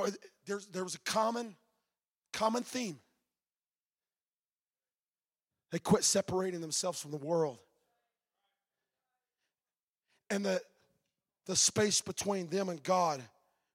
[0.45, 1.55] there, there was a common
[2.33, 2.99] Common theme.
[5.71, 7.59] They quit separating themselves from the world.
[10.29, 10.61] And the,
[11.45, 13.21] the space between them and God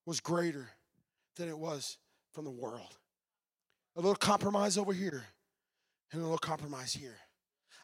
[0.07, 0.69] was greater
[1.37, 1.99] than it was
[2.33, 2.97] from the world.
[3.97, 5.25] A little compromise over here
[6.13, 7.17] and a little compromise here.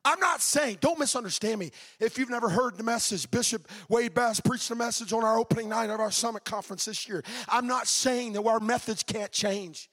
[0.05, 1.73] I'm not saying, don't misunderstand me.
[1.99, 5.68] If you've never heard the message, Bishop Wade Bass preached the message on our opening
[5.68, 7.23] night of our summit conference this year.
[7.49, 9.91] I'm not saying that our methods can't change.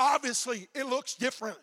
[0.00, 1.58] Obviously, it looks different.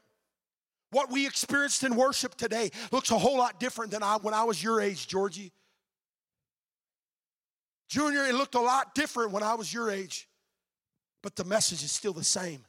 [0.92, 4.44] What we experienced in worship today looks a whole lot different than I, when I
[4.44, 5.52] was your age, Georgie.
[7.90, 10.30] Junior, it looked a lot different when I was your age,
[11.24, 12.64] but the message is still the same.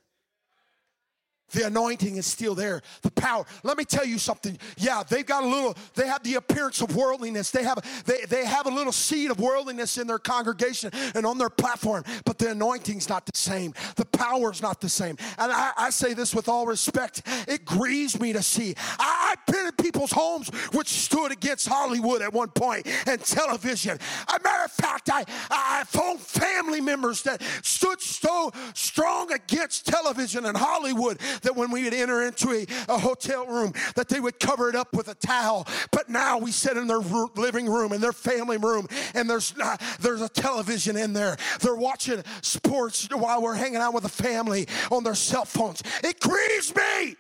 [1.51, 2.83] The anointing is still there.
[3.03, 3.45] The power.
[3.63, 4.59] Let me tell you something.
[4.77, 7.51] Yeah, they've got a little, they have the appearance of worldliness.
[7.51, 11.39] They have they, they have a little seed of worldliness in their congregation and on
[11.39, 13.73] their platform, but the anointing's not the same.
[13.97, 15.17] The power's not the same.
[15.39, 17.23] And I, I say this with all respect.
[17.47, 18.75] It grieves me to see.
[18.99, 23.99] I, I've been in people's homes which stood against Hollywood at one point and television.
[24.29, 30.47] A matter of fact, I, I phoned family members that stood so strong against television
[30.47, 34.39] and Hollywood that when we would enter into a, a hotel room, that they would
[34.39, 35.67] cover it up with a towel.
[35.93, 39.83] But now we sit in their living room, in their family room, and there's not,
[40.01, 41.37] there's a television in there.
[41.61, 45.83] They're watching sports while we're hanging out with the family on their cell phones.
[46.03, 47.17] It grieves me.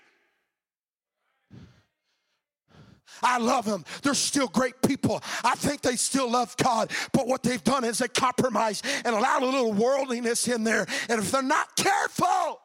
[3.23, 3.85] I love them.
[4.03, 5.23] They're still great people.
[5.45, 6.93] I think they still love God.
[7.13, 10.87] But what they've done is they compromise and allowed a little worldliness in there.
[11.09, 12.61] And if they're not careful,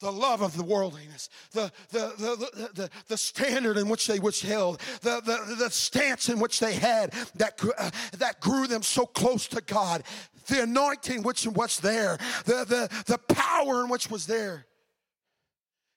[0.00, 4.40] the love of the worldliness, the, the, the, the, the, standard in which they was
[4.40, 9.04] held, the, the, the stance in which they had that, uh, that grew them so
[9.04, 10.04] close to God,
[10.46, 14.66] the anointing which was there, the, the, the power in which was there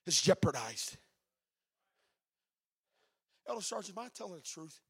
[0.06, 0.96] is jeopardized.
[3.48, 4.80] Elder Sergeant, am I telling the truth?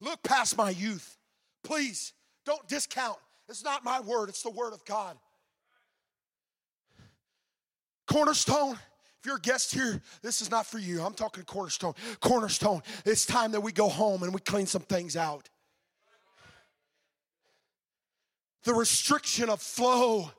[0.00, 1.16] Look past my youth.
[1.64, 2.12] Please
[2.44, 3.18] don't discount.
[3.48, 5.16] It's not my word, it's the word of God.
[8.06, 8.78] Cornerstone,
[9.20, 11.02] if you're a guest here, this is not for you.
[11.02, 11.94] I'm talking Cornerstone.
[12.20, 15.48] Cornerstone, it's time that we go home and we clean some things out.
[18.64, 20.30] The restriction of flow.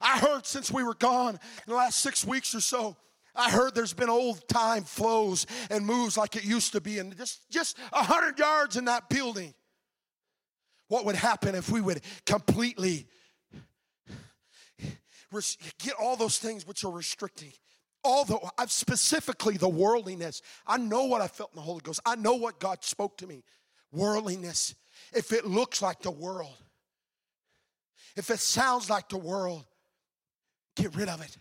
[0.00, 2.96] I heard since we were gone in the last six weeks or so,
[3.34, 7.16] I heard there's been old time flows and moves like it used to be, and
[7.16, 9.54] just just a hundred yards in that building.
[10.88, 13.06] What would happen if we would completely
[15.78, 17.52] get all those things which are restricting.
[18.02, 20.42] All the I've specifically the worldliness.
[20.66, 22.00] I know what I felt in the Holy Ghost.
[22.06, 23.44] I know what God spoke to me.
[23.92, 24.74] Worldliness.
[25.12, 26.56] If it looks like the world,
[28.16, 29.64] if it sounds like the world,
[30.76, 31.36] get rid of it.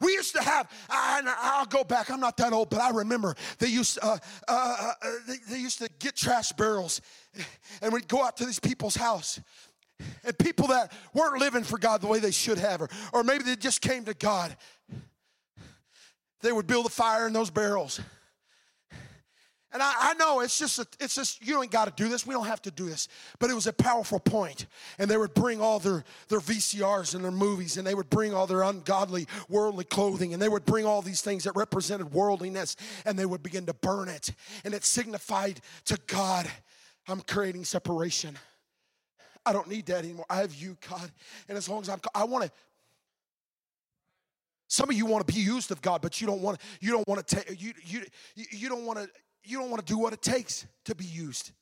[0.00, 3.34] We used to have, and I'll go back, I'm not that old, but I remember
[3.58, 4.16] they used, uh,
[4.48, 7.02] uh, uh, they, they used to get trash barrels
[7.82, 9.38] and we'd go out to these people's house
[10.24, 13.44] and people that weren't living for God the way they should have, or, or maybe
[13.44, 14.56] they just came to God,
[16.42, 18.00] they would build a fire in those barrels.
[19.72, 22.26] And I, I know it's just, a, it's just, you don't got to do this.
[22.26, 23.06] We don't have to do this.
[23.38, 24.66] But it was a powerful point.
[24.98, 28.34] And they would bring all their, their VCRs and their movies, and they would bring
[28.34, 32.74] all their ungodly, worldly clothing, and they would bring all these things that represented worldliness,
[33.04, 34.32] and they would begin to burn it.
[34.64, 36.50] And it signified to God,
[37.06, 38.36] I'm creating separation.
[39.44, 40.26] I don't need that anymore.
[40.28, 41.10] I have you, God.
[41.48, 42.50] And as long as I'm, I want to.
[44.68, 46.60] Some of you want to be used of God, but you don't want.
[46.60, 46.66] to.
[46.80, 47.60] You don't want to take.
[47.60, 48.02] You you
[48.34, 49.08] you don't want to.
[49.42, 51.52] You don't want to do what it takes to be used.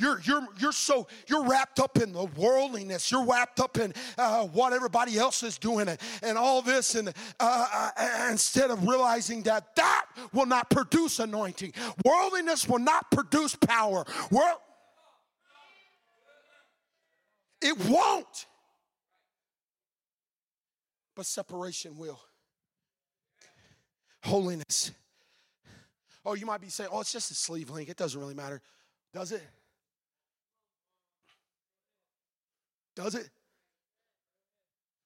[0.00, 4.44] You're, you're, you're so you're wrapped up in the worldliness you're wrapped up in uh,
[4.46, 9.42] what everybody else is doing and, and all this and uh, uh, instead of realizing
[9.42, 14.58] that that will not produce anointing worldliness will not produce power World,
[17.62, 18.46] it won't.
[21.14, 22.20] But separation will.
[24.22, 24.92] Holiness.
[26.24, 27.88] Oh, you might be saying, oh, it's just a sleeve link.
[27.88, 28.60] It doesn't really matter.
[29.12, 29.42] Does it?
[32.94, 33.28] Does it?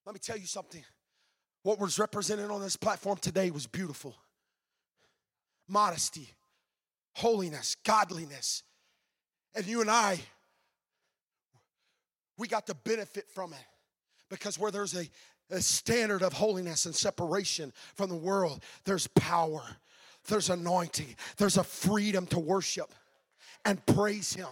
[0.04, 0.84] Let me tell you something.
[1.62, 4.14] What was represented on this platform today was beautiful
[5.68, 6.28] modesty,
[7.14, 8.62] holiness, godliness.
[9.54, 10.20] And you and I
[12.38, 13.64] we got to benefit from it.
[14.30, 15.08] Because where there's a,
[15.50, 19.62] a standard of holiness and separation from the world, there's power,
[20.28, 22.92] there's anointing, there's a freedom to worship
[23.64, 24.48] and praise Him.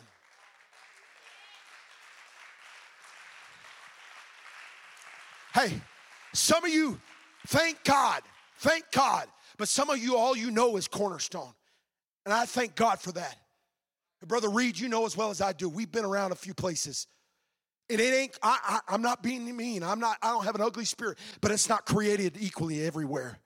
[5.54, 5.72] Hey,
[6.32, 6.98] some of you,
[7.48, 8.22] thank God,
[8.58, 9.26] thank God,
[9.58, 11.52] but some of you, all you know is cornerstone.
[12.24, 13.36] And I thank God for that.
[14.26, 17.06] Brother Reed, you know as well as I do, we've been around a few places.
[17.92, 19.82] And it ain't, I, I, I'm not being mean.
[19.82, 23.38] I'm not, I don't have an ugly spirit, but it's not created equally everywhere.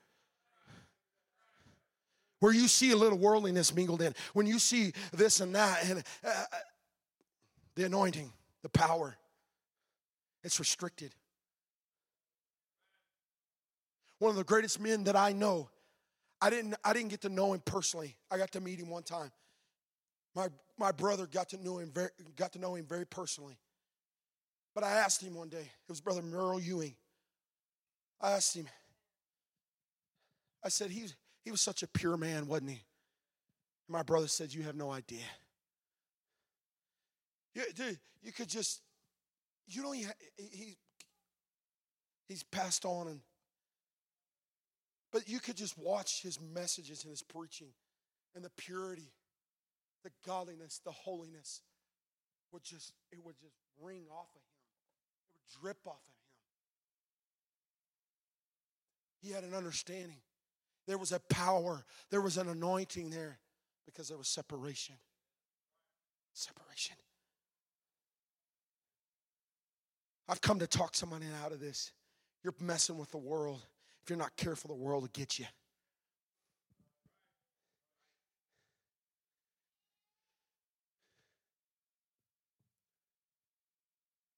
[2.40, 6.03] Where you see a little worldliness mingled in, when you see this and that, and
[6.24, 6.44] uh
[7.74, 8.32] the anointing,
[8.62, 9.16] the power,
[10.42, 11.12] it's restricted.
[14.18, 15.68] one of the greatest men that I know.
[16.40, 18.16] I didn't, I didn't get to know him personally.
[18.30, 19.30] I got to meet him one time.
[20.34, 23.57] My, my brother got to know him very, got to know him very personally.
[24.77, 26.95] But I asked him one day, it was Brother Merle Ewing.
[28.20, 28.68] I asked him,
[30.62, 31.07] I said, he,
[31.43, 32.83] he was such a pure man, wasn't he?
[33.89, 35.24] My brother said, You have no idea.
[37.55, 38.83] You, dude, you could just,
[39.66, 40.77] you don't even, he,
[42.29, 43.20] he's passed on and,
[45.11, 47.72] but you could just watch his messages and his preaching
[48.35, 49.11] and the purity,
[50.05, 51.62] the godliness, the holiness
[52.53, 54.55] would just, it would just ring off of him.
[55.61, 56.26] Drip off of him.
[59.20, 60.18] He had an understanding.
[60.86, 63.38] There was a power, there was an anointing there
[63.84, 64.97] because there was separation.
[66.32, 66.97] Separation.
[70.28, 71.92] I've come to talk somebody out of this.
[72.42, 73.62] You're messing with the world.
[74.03, 75.47] If you're not careful, the world will get you.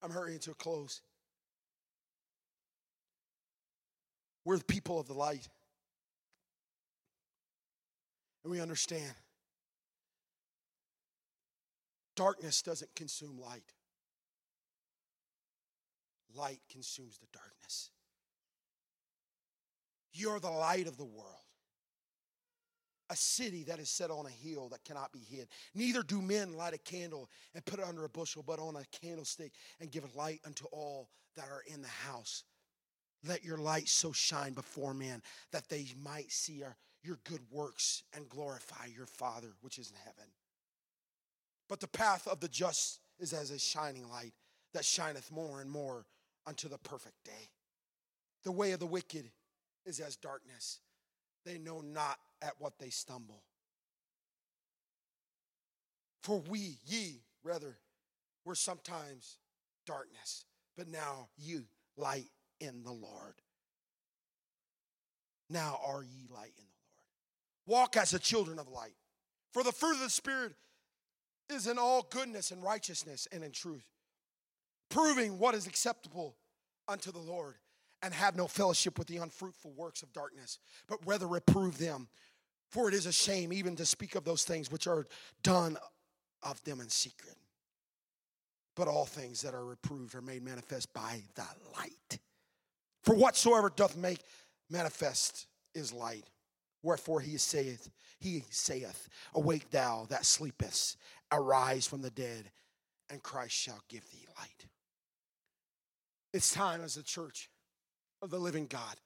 [0.02, 1.00] I'm hurrying to a close.
[4.44, 5.48] We're the people of the light.
[8.44, 9.12] And we understand
[12.16, 13.74] darkness doesn't consume light,
[16.34, 17.90] light consumes the darkness.
[20.12, 21.47] You're the light of the world.
[23.10, 25.48] A city that is set on a hill that cannot be hid.
[25.74, 28.84] Neither do men light a candle and put it under a bushel, but on a
[29.00, 32.44] candlestick and give light unto all that are in the house.
[33.26, 38.02] Let your light so shine before men that they might see our, your good works
[38.14, 40.30] and glorify your Father which is in heaven.
[41.68, 44.32] But the path of the just is as a shining light
[44.74, 46.06] that shineth more and more
[46.46, 47.50] unto the perfect day.
[48.44, 49.30] The way of the wicked
[49.84, 50.80] is as darkness.
[51.44, 53.42] They know not at what they stumble.
[56.22, 57.78] For we, ye, rather,
[58.44, 59.38] were sometimes
[59.86, 60.44] darkness,
[60.76, 61.64] but now you
[61.96, 62.30] light
[62.60, 63.34] in the Lord.
[65.50, 67.82] Now are ye light in the Lord.
[67.82, 68.96] Walk as the children of light.
[69.52, 70.54] For the fruit of the Spirit
[71.48, 73.86] is in all goodness and righteousness and in truth,
[74.90, 76.36] proving what is acceptable
[76.86, 77.54] unto the Lord,
[78.02, 82.08] and have no fellowship with the unfruitful works of darkness, but rather reprove them.
[82.70, 85.06] For it is a shame even to speak of those things which are
[85.42, 85.76] done
[86.42, 87.34] of them in secret.
[88.76, 91.46] But all things that are reproved are made manifest by the
[91.76, 92.18] light.
[93.02, 94.20] For whatsoever doth make
[94.70, 96.24] manifest is light.
[96.82, 97.90] Wherefore he saith,
[98.20, 100.96] he saith, Awake thou that sleepest,
[101.32, 102.50] arise from the dead,
[103.10, 104.66] and Christ shall give thee light.
[106.32, 107.48] It's time as a church
[108.22, 108.96] of the living God.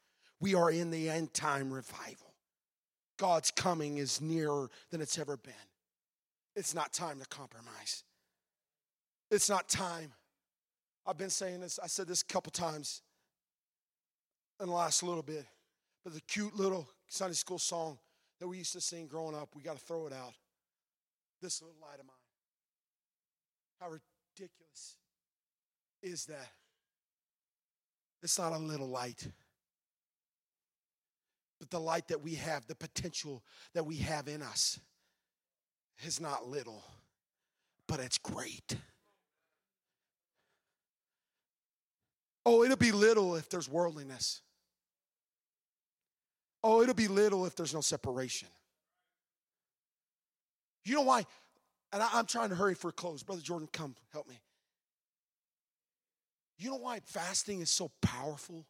[0.40, 2.31] We are in the end time revival.
[3.22, 5.54] God's coming is nearer than it's ever been.
[6.56, 8.02] It's not time to compromise.
[9.30, 10.12] It's not time.
[11.06, 13.00] I've been saying this, I said this a couple times
[14.58, 15.46] in the last little bit,
[16.02, 17.96] but the cute little Sunday school song
[18.40, 20.34] that we used to sing growing up, we got to throw it out.
[21.40, 22.16] This little light of mine.
[23.78, 24.96] How ridiculous
[26.02, 26.50] is that?
[28.20, 29.28] It's not a little light.
[31.62, 34.80] But the light that we have, the potential that we have in us,
[36.04, 36.82] is not little,
[37.86, 38.74] but it's great.
[42.44, 44.40] Oh, it'll be little if there's worldliness.
[46.64, 48.48] Oh, it'll be little if there's no separation.
[50.84, 51.24] You know why?
[51.92, 53.22] And I, am trying to hurry for a close.
[53.22, 54.40] Brother Jordan, come help me.
[56.58, 58.66] You know why fasting is so powerful?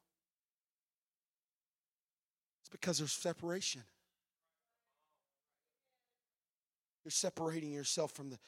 [2.72, 3.82] Because there's separation.
[7.04, 8.38] You're separating yourself from the,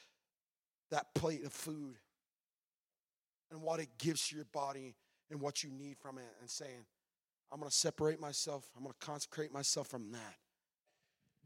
[0.91, 1.95] that plate of food
[3.51, 4.95] and what it gives to your body
[5.31, 6.85] and what you need from it, and saying,
[7.51, 10.35] I'm going to separate myself, I'm going to consecrate myself from that.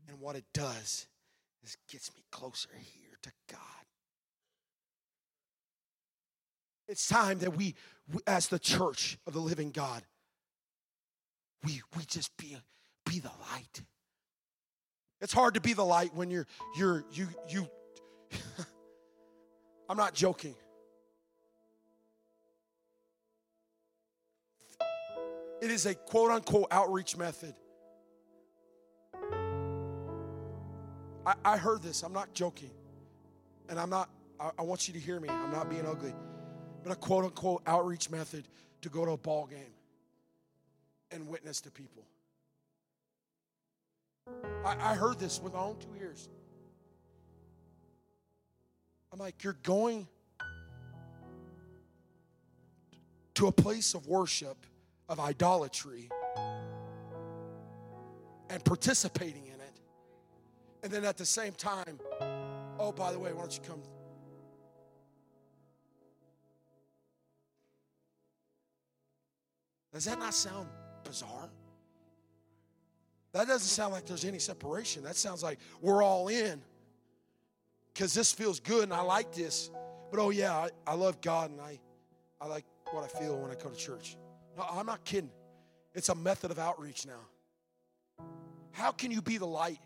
[0.07, 1.07] And what it does
[1.63, 3.59] is gets me closer here to God.
[6.87, 7.75] It's time that we,
[8.25, 10.03] as the church of the living God,
[11.63, 12.57] we, we just be,
[13.05, 13.81] be the light.
[15.21, 16.47] It's hard to be the light when you're,
[16.77, 17.67] you're, you, you,
[19.89, 20.55] I'm not joking.
[25.61, 27.53] It is a quote unquote outreach method.
[31.25, 32.71] I, I heard this, I'm not joking.
[33.67, 36.13] And I'm not, I, I want you to hear me, I'm not being ugly.
[36.81, 38.47] But a quote unquote outreach method
[38.81, 39.73] to go to a ball game.
[41.11, 42.03] And witness to people.
[44.65, 46.29] I, I heard this with my own two ears.
[49.11, 50.07] I'm like, you're going
[53.33, 54.65] to a place of worship,
[55.07, 56.09] of idolatry,
[58.49, 59.79] and participating in it.
[60.83, 61.99] And then at the same time,
[62.79, 63.81] oh, by the way, why don't you come?
[69.93, 70.69] Does that not sound
[73.31, 75.03] That doesn't sound like there's any separation.
[75.03, 76.61] That sounds like we're all in
[77.93, 79.69] because this feels good and I like this.
[80.11, 81.79] But oh, yeah, I, I love God and I,
[82.41, 84.17] I like what I feel when I go to church.
[84.57, 85.29] No, I'm not kidding.
[85.93, 88.25] It's a method of outreach now.
[88.71, 89.79] How can you be the light?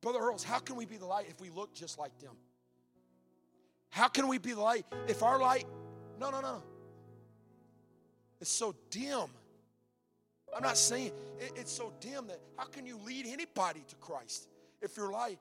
[0.00, 2.36] Brother Earls, how can we be the light if we look just like them?
[3.90, 5.64] How can we be the light if our light,
[6.20, 6.62] no, no, no.
[8.40, 9.28] It's so dim
[10.56, 14.48] I'm not saying it, it's so dim that how can you lead anybody to Christ
[14.80, 15.38] if you're light,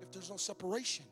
[0.00, 1.04] if there's no separation?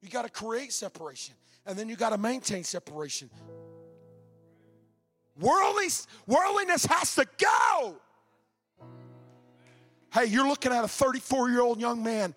[0.00, 1.34] You got to create separation
[1.66, 3.30] and then you got to maintain separation.
[5.40, 5.88] Worldly,
[6.26, 7.96] worldliness has to go.
[10.12, 12.34] Hey, you're looking at a 34 year old young man,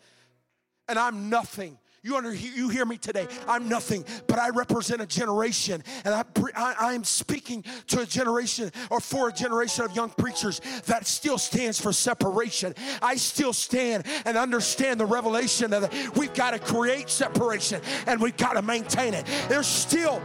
[0.87, 1.77] and I'm nothing.
[2.03, 3.27] You, under, you hear me today.
[3.47, 6.23] I'm nothing, but I represent a generation, and I,
[6.55, 11.37] I, am speaking to a generation or for a generation of young preachers that still
[11.37, 12.73] stands for separation.
[13.03, 18.37] I still stand and understand the revelation that we've got to create separation and we've
[18.37, 19.27] got to maintain it.
[19.47, 20.23] There's still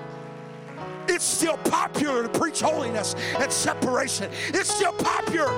[1.09, 4.31] it's still popular to preach holiness and separation.
[4.49, 5.49] It's still popular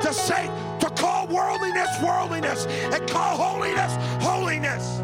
[0.00, 0.46] to say,
[0.80, 5.02] to call worldliness worldliness and call holiness holiness.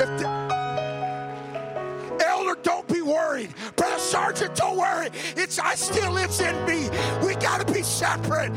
[0.00, 0.24] The,
[2.26, 3.54] Elder, don't be worried.
[3.76, 5.10] Brother Sergeant, don't worry.
[5.36, 6.88] It's I still lives in me.
[7.22, 8.50] We got to be separate.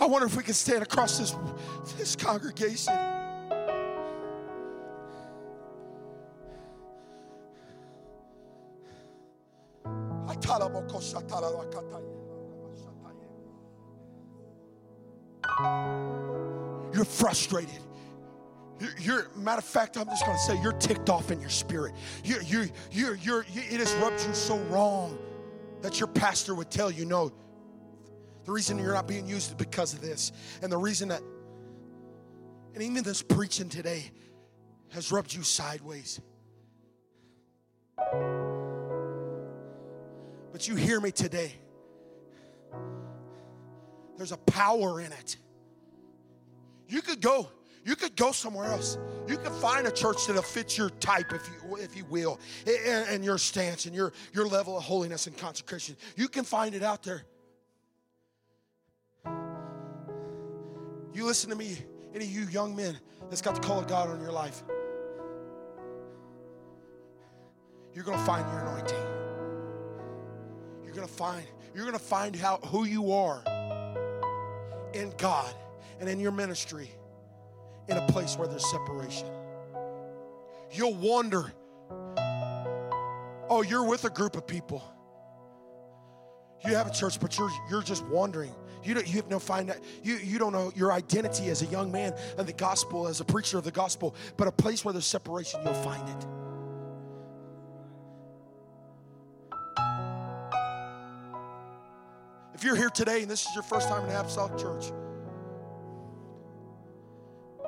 [0.00, 1.34] I wonder if we can stand across this,
[1.96, 2.94] this congregation.
[16.94, 17.80] You're frustrated.
[18.80, 21.50] You're, you're, matter of fact, I'm just going to say you're ticked off in your
[21.50, 21.94] spirit.
[22.24, 25.18] You, you, you, you're, you, it has rubbed you so wrong
[25.82, 27.32] that your pastor would tell you, no,
[28.44, 30.32] the reason you're not being used is because of this.
[30.62, 31.22] And the reason that,
[32.74, 34.10] and even this preaching today
[34.90, 36.20] has rubbed you sideways.
[40.52, 41.52] But you hear me today.
[44.18, 45.36] There's a power in it.
[46.88, 47.48] You could go,
[47.84, 48.98] you could go somewhere else.
[49.28, 53.08] You could find a church that'll fit your type, if you if you will, and,
[53.08, 55.96] and your stance and your, your level of holiness and consecration.
[56.16, 57.22] You can find it out there.
[61.14, 61.78] You listen to me,
[62.14, 62.98] any of you young men
[63.30, 64.64] that's got the call of God on your life.
[67.94, 69.06] You're gonna find your anointing.
[70.84, 73.44] You're gonna find, you're gonna find out who you are
[74.94, 75.54] in God
[76.00, 76.90] and in your ministry
[77.88, 79.26] in a place where there's separation.
[80.70, 81.52] You'll wonder,
[83.48, 84.84] oh, you're with a group of people.
[86.66, 88.52] You have a church, but you're you're just wandering.
[88.84, 89.72] You don't you have no find
[90.02, 93.24] you you don't know your identity as a young man and the gospel, as a
[93.24, 96.37] preacher of the gospel, but a place where there's separation, you'll find it.
[102.58, 104.90] If you're here today and this is your first time in Apostolic Church,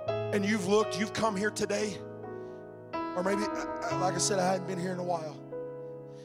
[0.09, 1.97] and you've looked, you've come here today,
[3.15, 5.41] or maybe, uh, uh, like I said, I hadn't been here in a while.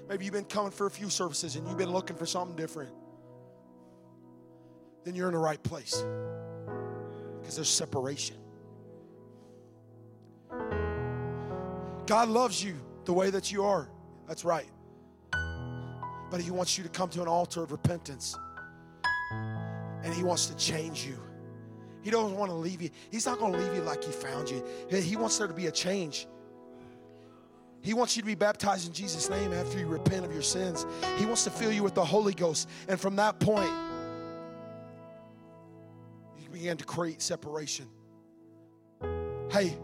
[0.09, 2.89] Maybe you've been coming for a few services and you've been looking for something different.
[5.03, 6.03] Then you're in the right place
[7.41, 8.37] because there's separation.
[12.07, 13.87] God loves you the way that you are.
[14.27, 14.71] That's right.
[16.31, 18.35] But He wants you to come to an altar of repentance
[20.05, 21.17] and He wants to change you.
[22.03, 22.91] He doesn't want to leave you.
[23.11, 24.63] He's not going to leave you like He found you.
[24.89, 26.27] He wants there to be a change.
[27.81, 30.85] He wants you to be baptized in Jesus' name after you repent of your sins.
[31.17, 32.69] He wants to fill you with the Holy Ghost.
[32.87, 33.71] And from that point,
[36.39, 37.87] you begin to create separation.
[39.51, 39.75] Hey,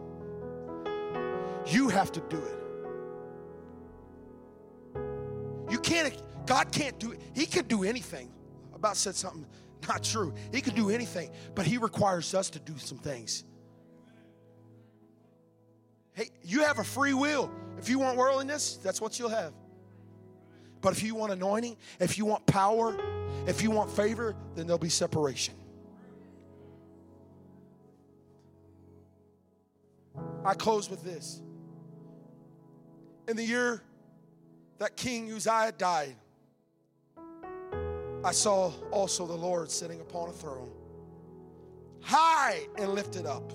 [1.67, 2.57] you have to do it.
[5.71, 7.21] You can't, God can't do it.
[7.33, 8.31] He can do anything.
[8.73, 9.45] About said something
[9.87, 10.33] not true.
[10.53, 13.43] He can do anything, but He requires us to do some things.
[16.13, 17.51] Hey, you have a free will.
[17.77, 19.53] If you want worldliness, that's what you'll have.
[20.81, 22.97] But if you want anointing, if you want power,
[23.47, 25.53] if you want favor, then there'll be separation.
[30.43, 31.41] I close with this.
[33.27, 33.81] In the year
[34.79, 36.15] that King Uzziah died,
[38.23, 40.71] I saw also the Lord sitting upon a throne,
[42.01, 43.51] high and lifted up,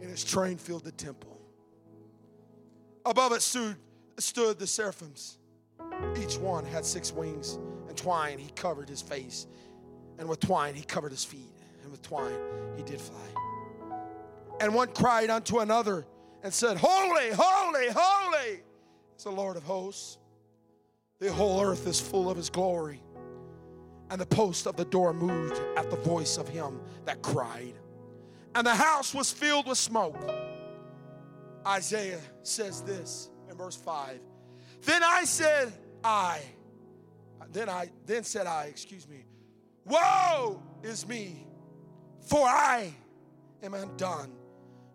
[0.00, 1.40] and his train filled the temple.
[3.06, 3.76] Above it stood,
[4.18, 5.38] stood the seraphims.
[6.20, 9.46] Each one had six wings, and twine he covered his face,
[10.18, 11.50] and with twine he covered his feet,
[11.82, 12.38] and with twine
[12.76, 13.96] he did fly.
[14.60, 16.06] And one cried unto another
[16.42, 18.60] and said, Holy, holy, holy
[19.16, 20.18] is the Lord of hosts.
[21.18, 23.02] The whole earth is full of his glory.
[24.10, 27.74] And the post of the door moved at the voice of him that cried.
[28.54, 30.16] And the house was filled with smoke.
[31.66, 34.20] Isaiah says this in verse 5.
[34.82, 36.40] Then I said, I,
[37.52, 39.24] then I, then said I, excuse me,
[39.84, 41.46] Woe is me,
[42.20, 42.94] for I
[43.62, 44.32] am undone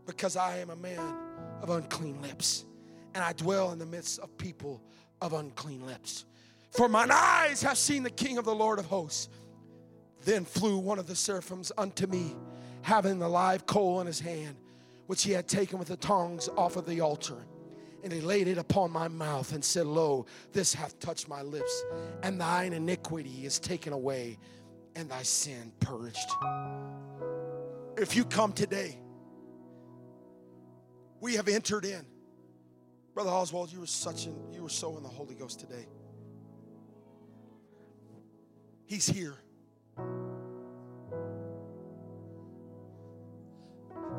[0.05, 1.15] because I am a man
[1.61, 2.65] of unclean lips,
[3.13, 4.81] and I dwell in the midst of people
[5.23, 6.25] of unclean lips.
[6.71, 9.29] For mine eyes have seen the King of the Lord of hosts.
[10.25, 12.35] Then flew one of the seraphims unto me,
[12.81, 14.55] having the live coal in his hand,
[15.07, 17.45] which he had taken with the tongs off of the altar.
[18.03, 21.83] And he laid it upon my mouth and said, Lo, this hath touched my lips,
[22.21, 24.37] and thine iniquity is taken away,
[24.95, 26.29] and thy sin purged.
[27.97, 28.97] If you come today
[31.23, 32.05] we have entered in.
[33.13, 35.85] Brother Oswald, you were such an you were so in the Holy Ghost today.
[38.85, 39.35] He's here.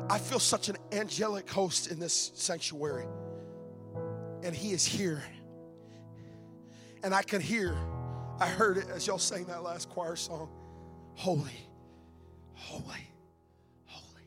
[0.09, 3.05] I feel such an angelic host in this sanctuary.
[4.43, 5.23] And he is here.
[7.03, 7.75] And I can hear,
[8.39, 10.49] I heard it as y'all sang that last choir song.
[11.15, 11.51] Holy,
[12.53, 13.09] holy.
[13.85, 14.23] Holy.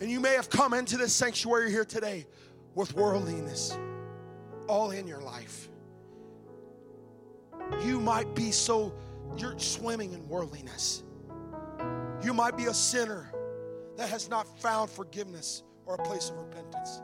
[0.00, 2.26] And you may have come into this sanctuary here today
[2.76, 3.76] with worldliness
[4.68, 5.68] all in your life.
[7.82, 8.94] You might be so,
[9.36, 11.02] you're swimming in worldliness.
[12.22, 13.32] You might be a sinner
[13.96, 17.00] that has not found forgiveness or a place of repentance.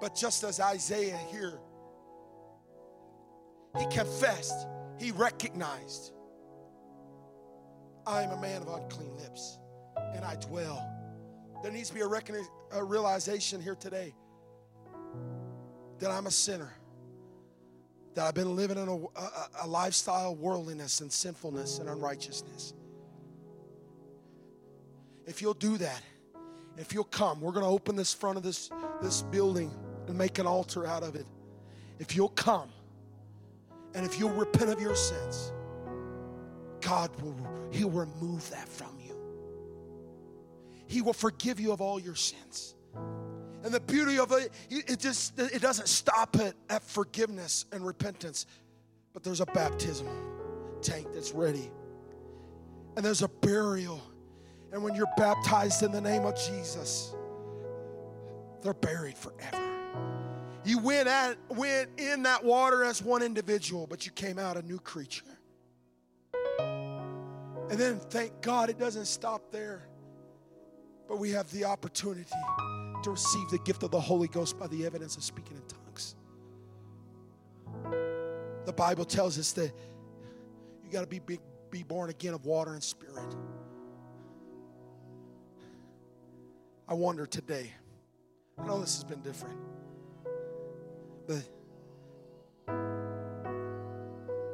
[0.00, 1.60] But just as Isaiah here,
[3.78, 4.66] he confessed,
[4.98, 6.12] he recognized,
[8.06, 9.58] I am a man of unclean lips,
[10.14, 10.88] and I dwell
[11.62, 14.14] there needs to be a, recognition, a realization here today
[16.00, 16.72] that I'm a sinner,
[18.14, 22.74] that I've been living in a, a, a lifestyle of worldliness and sinfulness and unrighteousness.
[25.26, 26.02] If you'll do that,
[26.76, 28.70] if you'll come, we're going to open this front of this,
[29.02, 29.70] this building
[30.08, 31.26] and make an altar out of it.
[31.98, 32.70] If you'll come
[33.94, 35.52] and if you'll repent of your sins,
[36.80, 37.36] God will
[37.70, 39.14] He'll remove that from you.
[40.86, 42.74] He will forgive you of all your sins.
[43.62, 48.46] And the beauty of it, it just it doesn't stop at, at forgiveness and repentance,
[49.12, 50.08] but there's a baptism
[50.80, 51.70] tank that's ready.
[52.96, 54.00] And there's a burial.
[54.72, 57.14] And when you're baptized in the name of Jesus,
[58.62, 59.66] they're buried forever.
[60.64, 64.62] You went at went in that water as one individual, but you came out a
[64.62, 65.24] new creature.
[66.58, 69.82] And then thank God it doesn't stop there.
[71.08, 72.24] But we have the opportunity
[73.02, 76.14] to receive the gift of the Holy Ghost by the evidence of speaking in tongues.
[78.66, 79.72] The Bible tells us that
[80.84, 81.38] you got to be, be,
[81.70, 83.34] be born again of water and spirit.
[86.88, 87.70] I wonder today,
[88.58, 89.58] I know this has been different,
[91.26, 91.42] but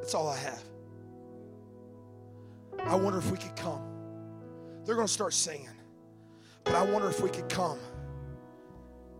[0.01, 0.63] that's all I have.
[2.87, 3.83] I wonder if we could come.
[4.85, 5.69] They're going to start singing.
[6.63, 7.79] But I wonder if we could come.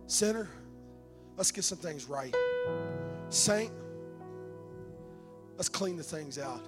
[0.07, 0.47] Sinner,
[1.35, 2.33] let's get some things right.
[3.27, 3.73] Saint,
[5.57, 6.61] let's clean the things out.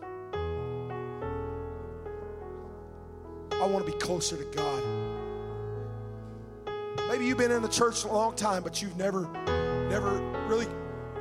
[3.54, 4.84] I want to be closer to God.
[7.08, 9.30] Maybe you've been in the church a long time, but you've never,
[9.90, 10.68] never really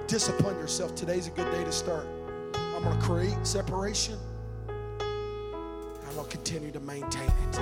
[0.09, 0.97] disciplined yourself.
[0.97, 2.09] Today's a good day to start.
[2.55, 4.19] I'm going to create separation.
[4.69, 7.55] I'm going to continue to maintain it.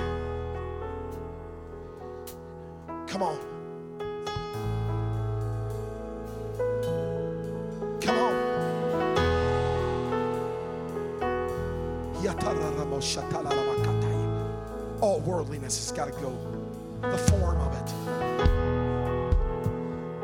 [3.07, 3.56] Come on.
[15.01, 16.35] All worldliness has got to go.
[17.01, 17.93] the form of it.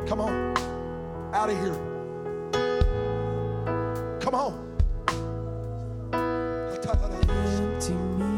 [0.08, 0.58] Come on,
[1.34, 1.78] out of here.
[4.20, 4.70] Come on.
[7.84, 8.33] Empty me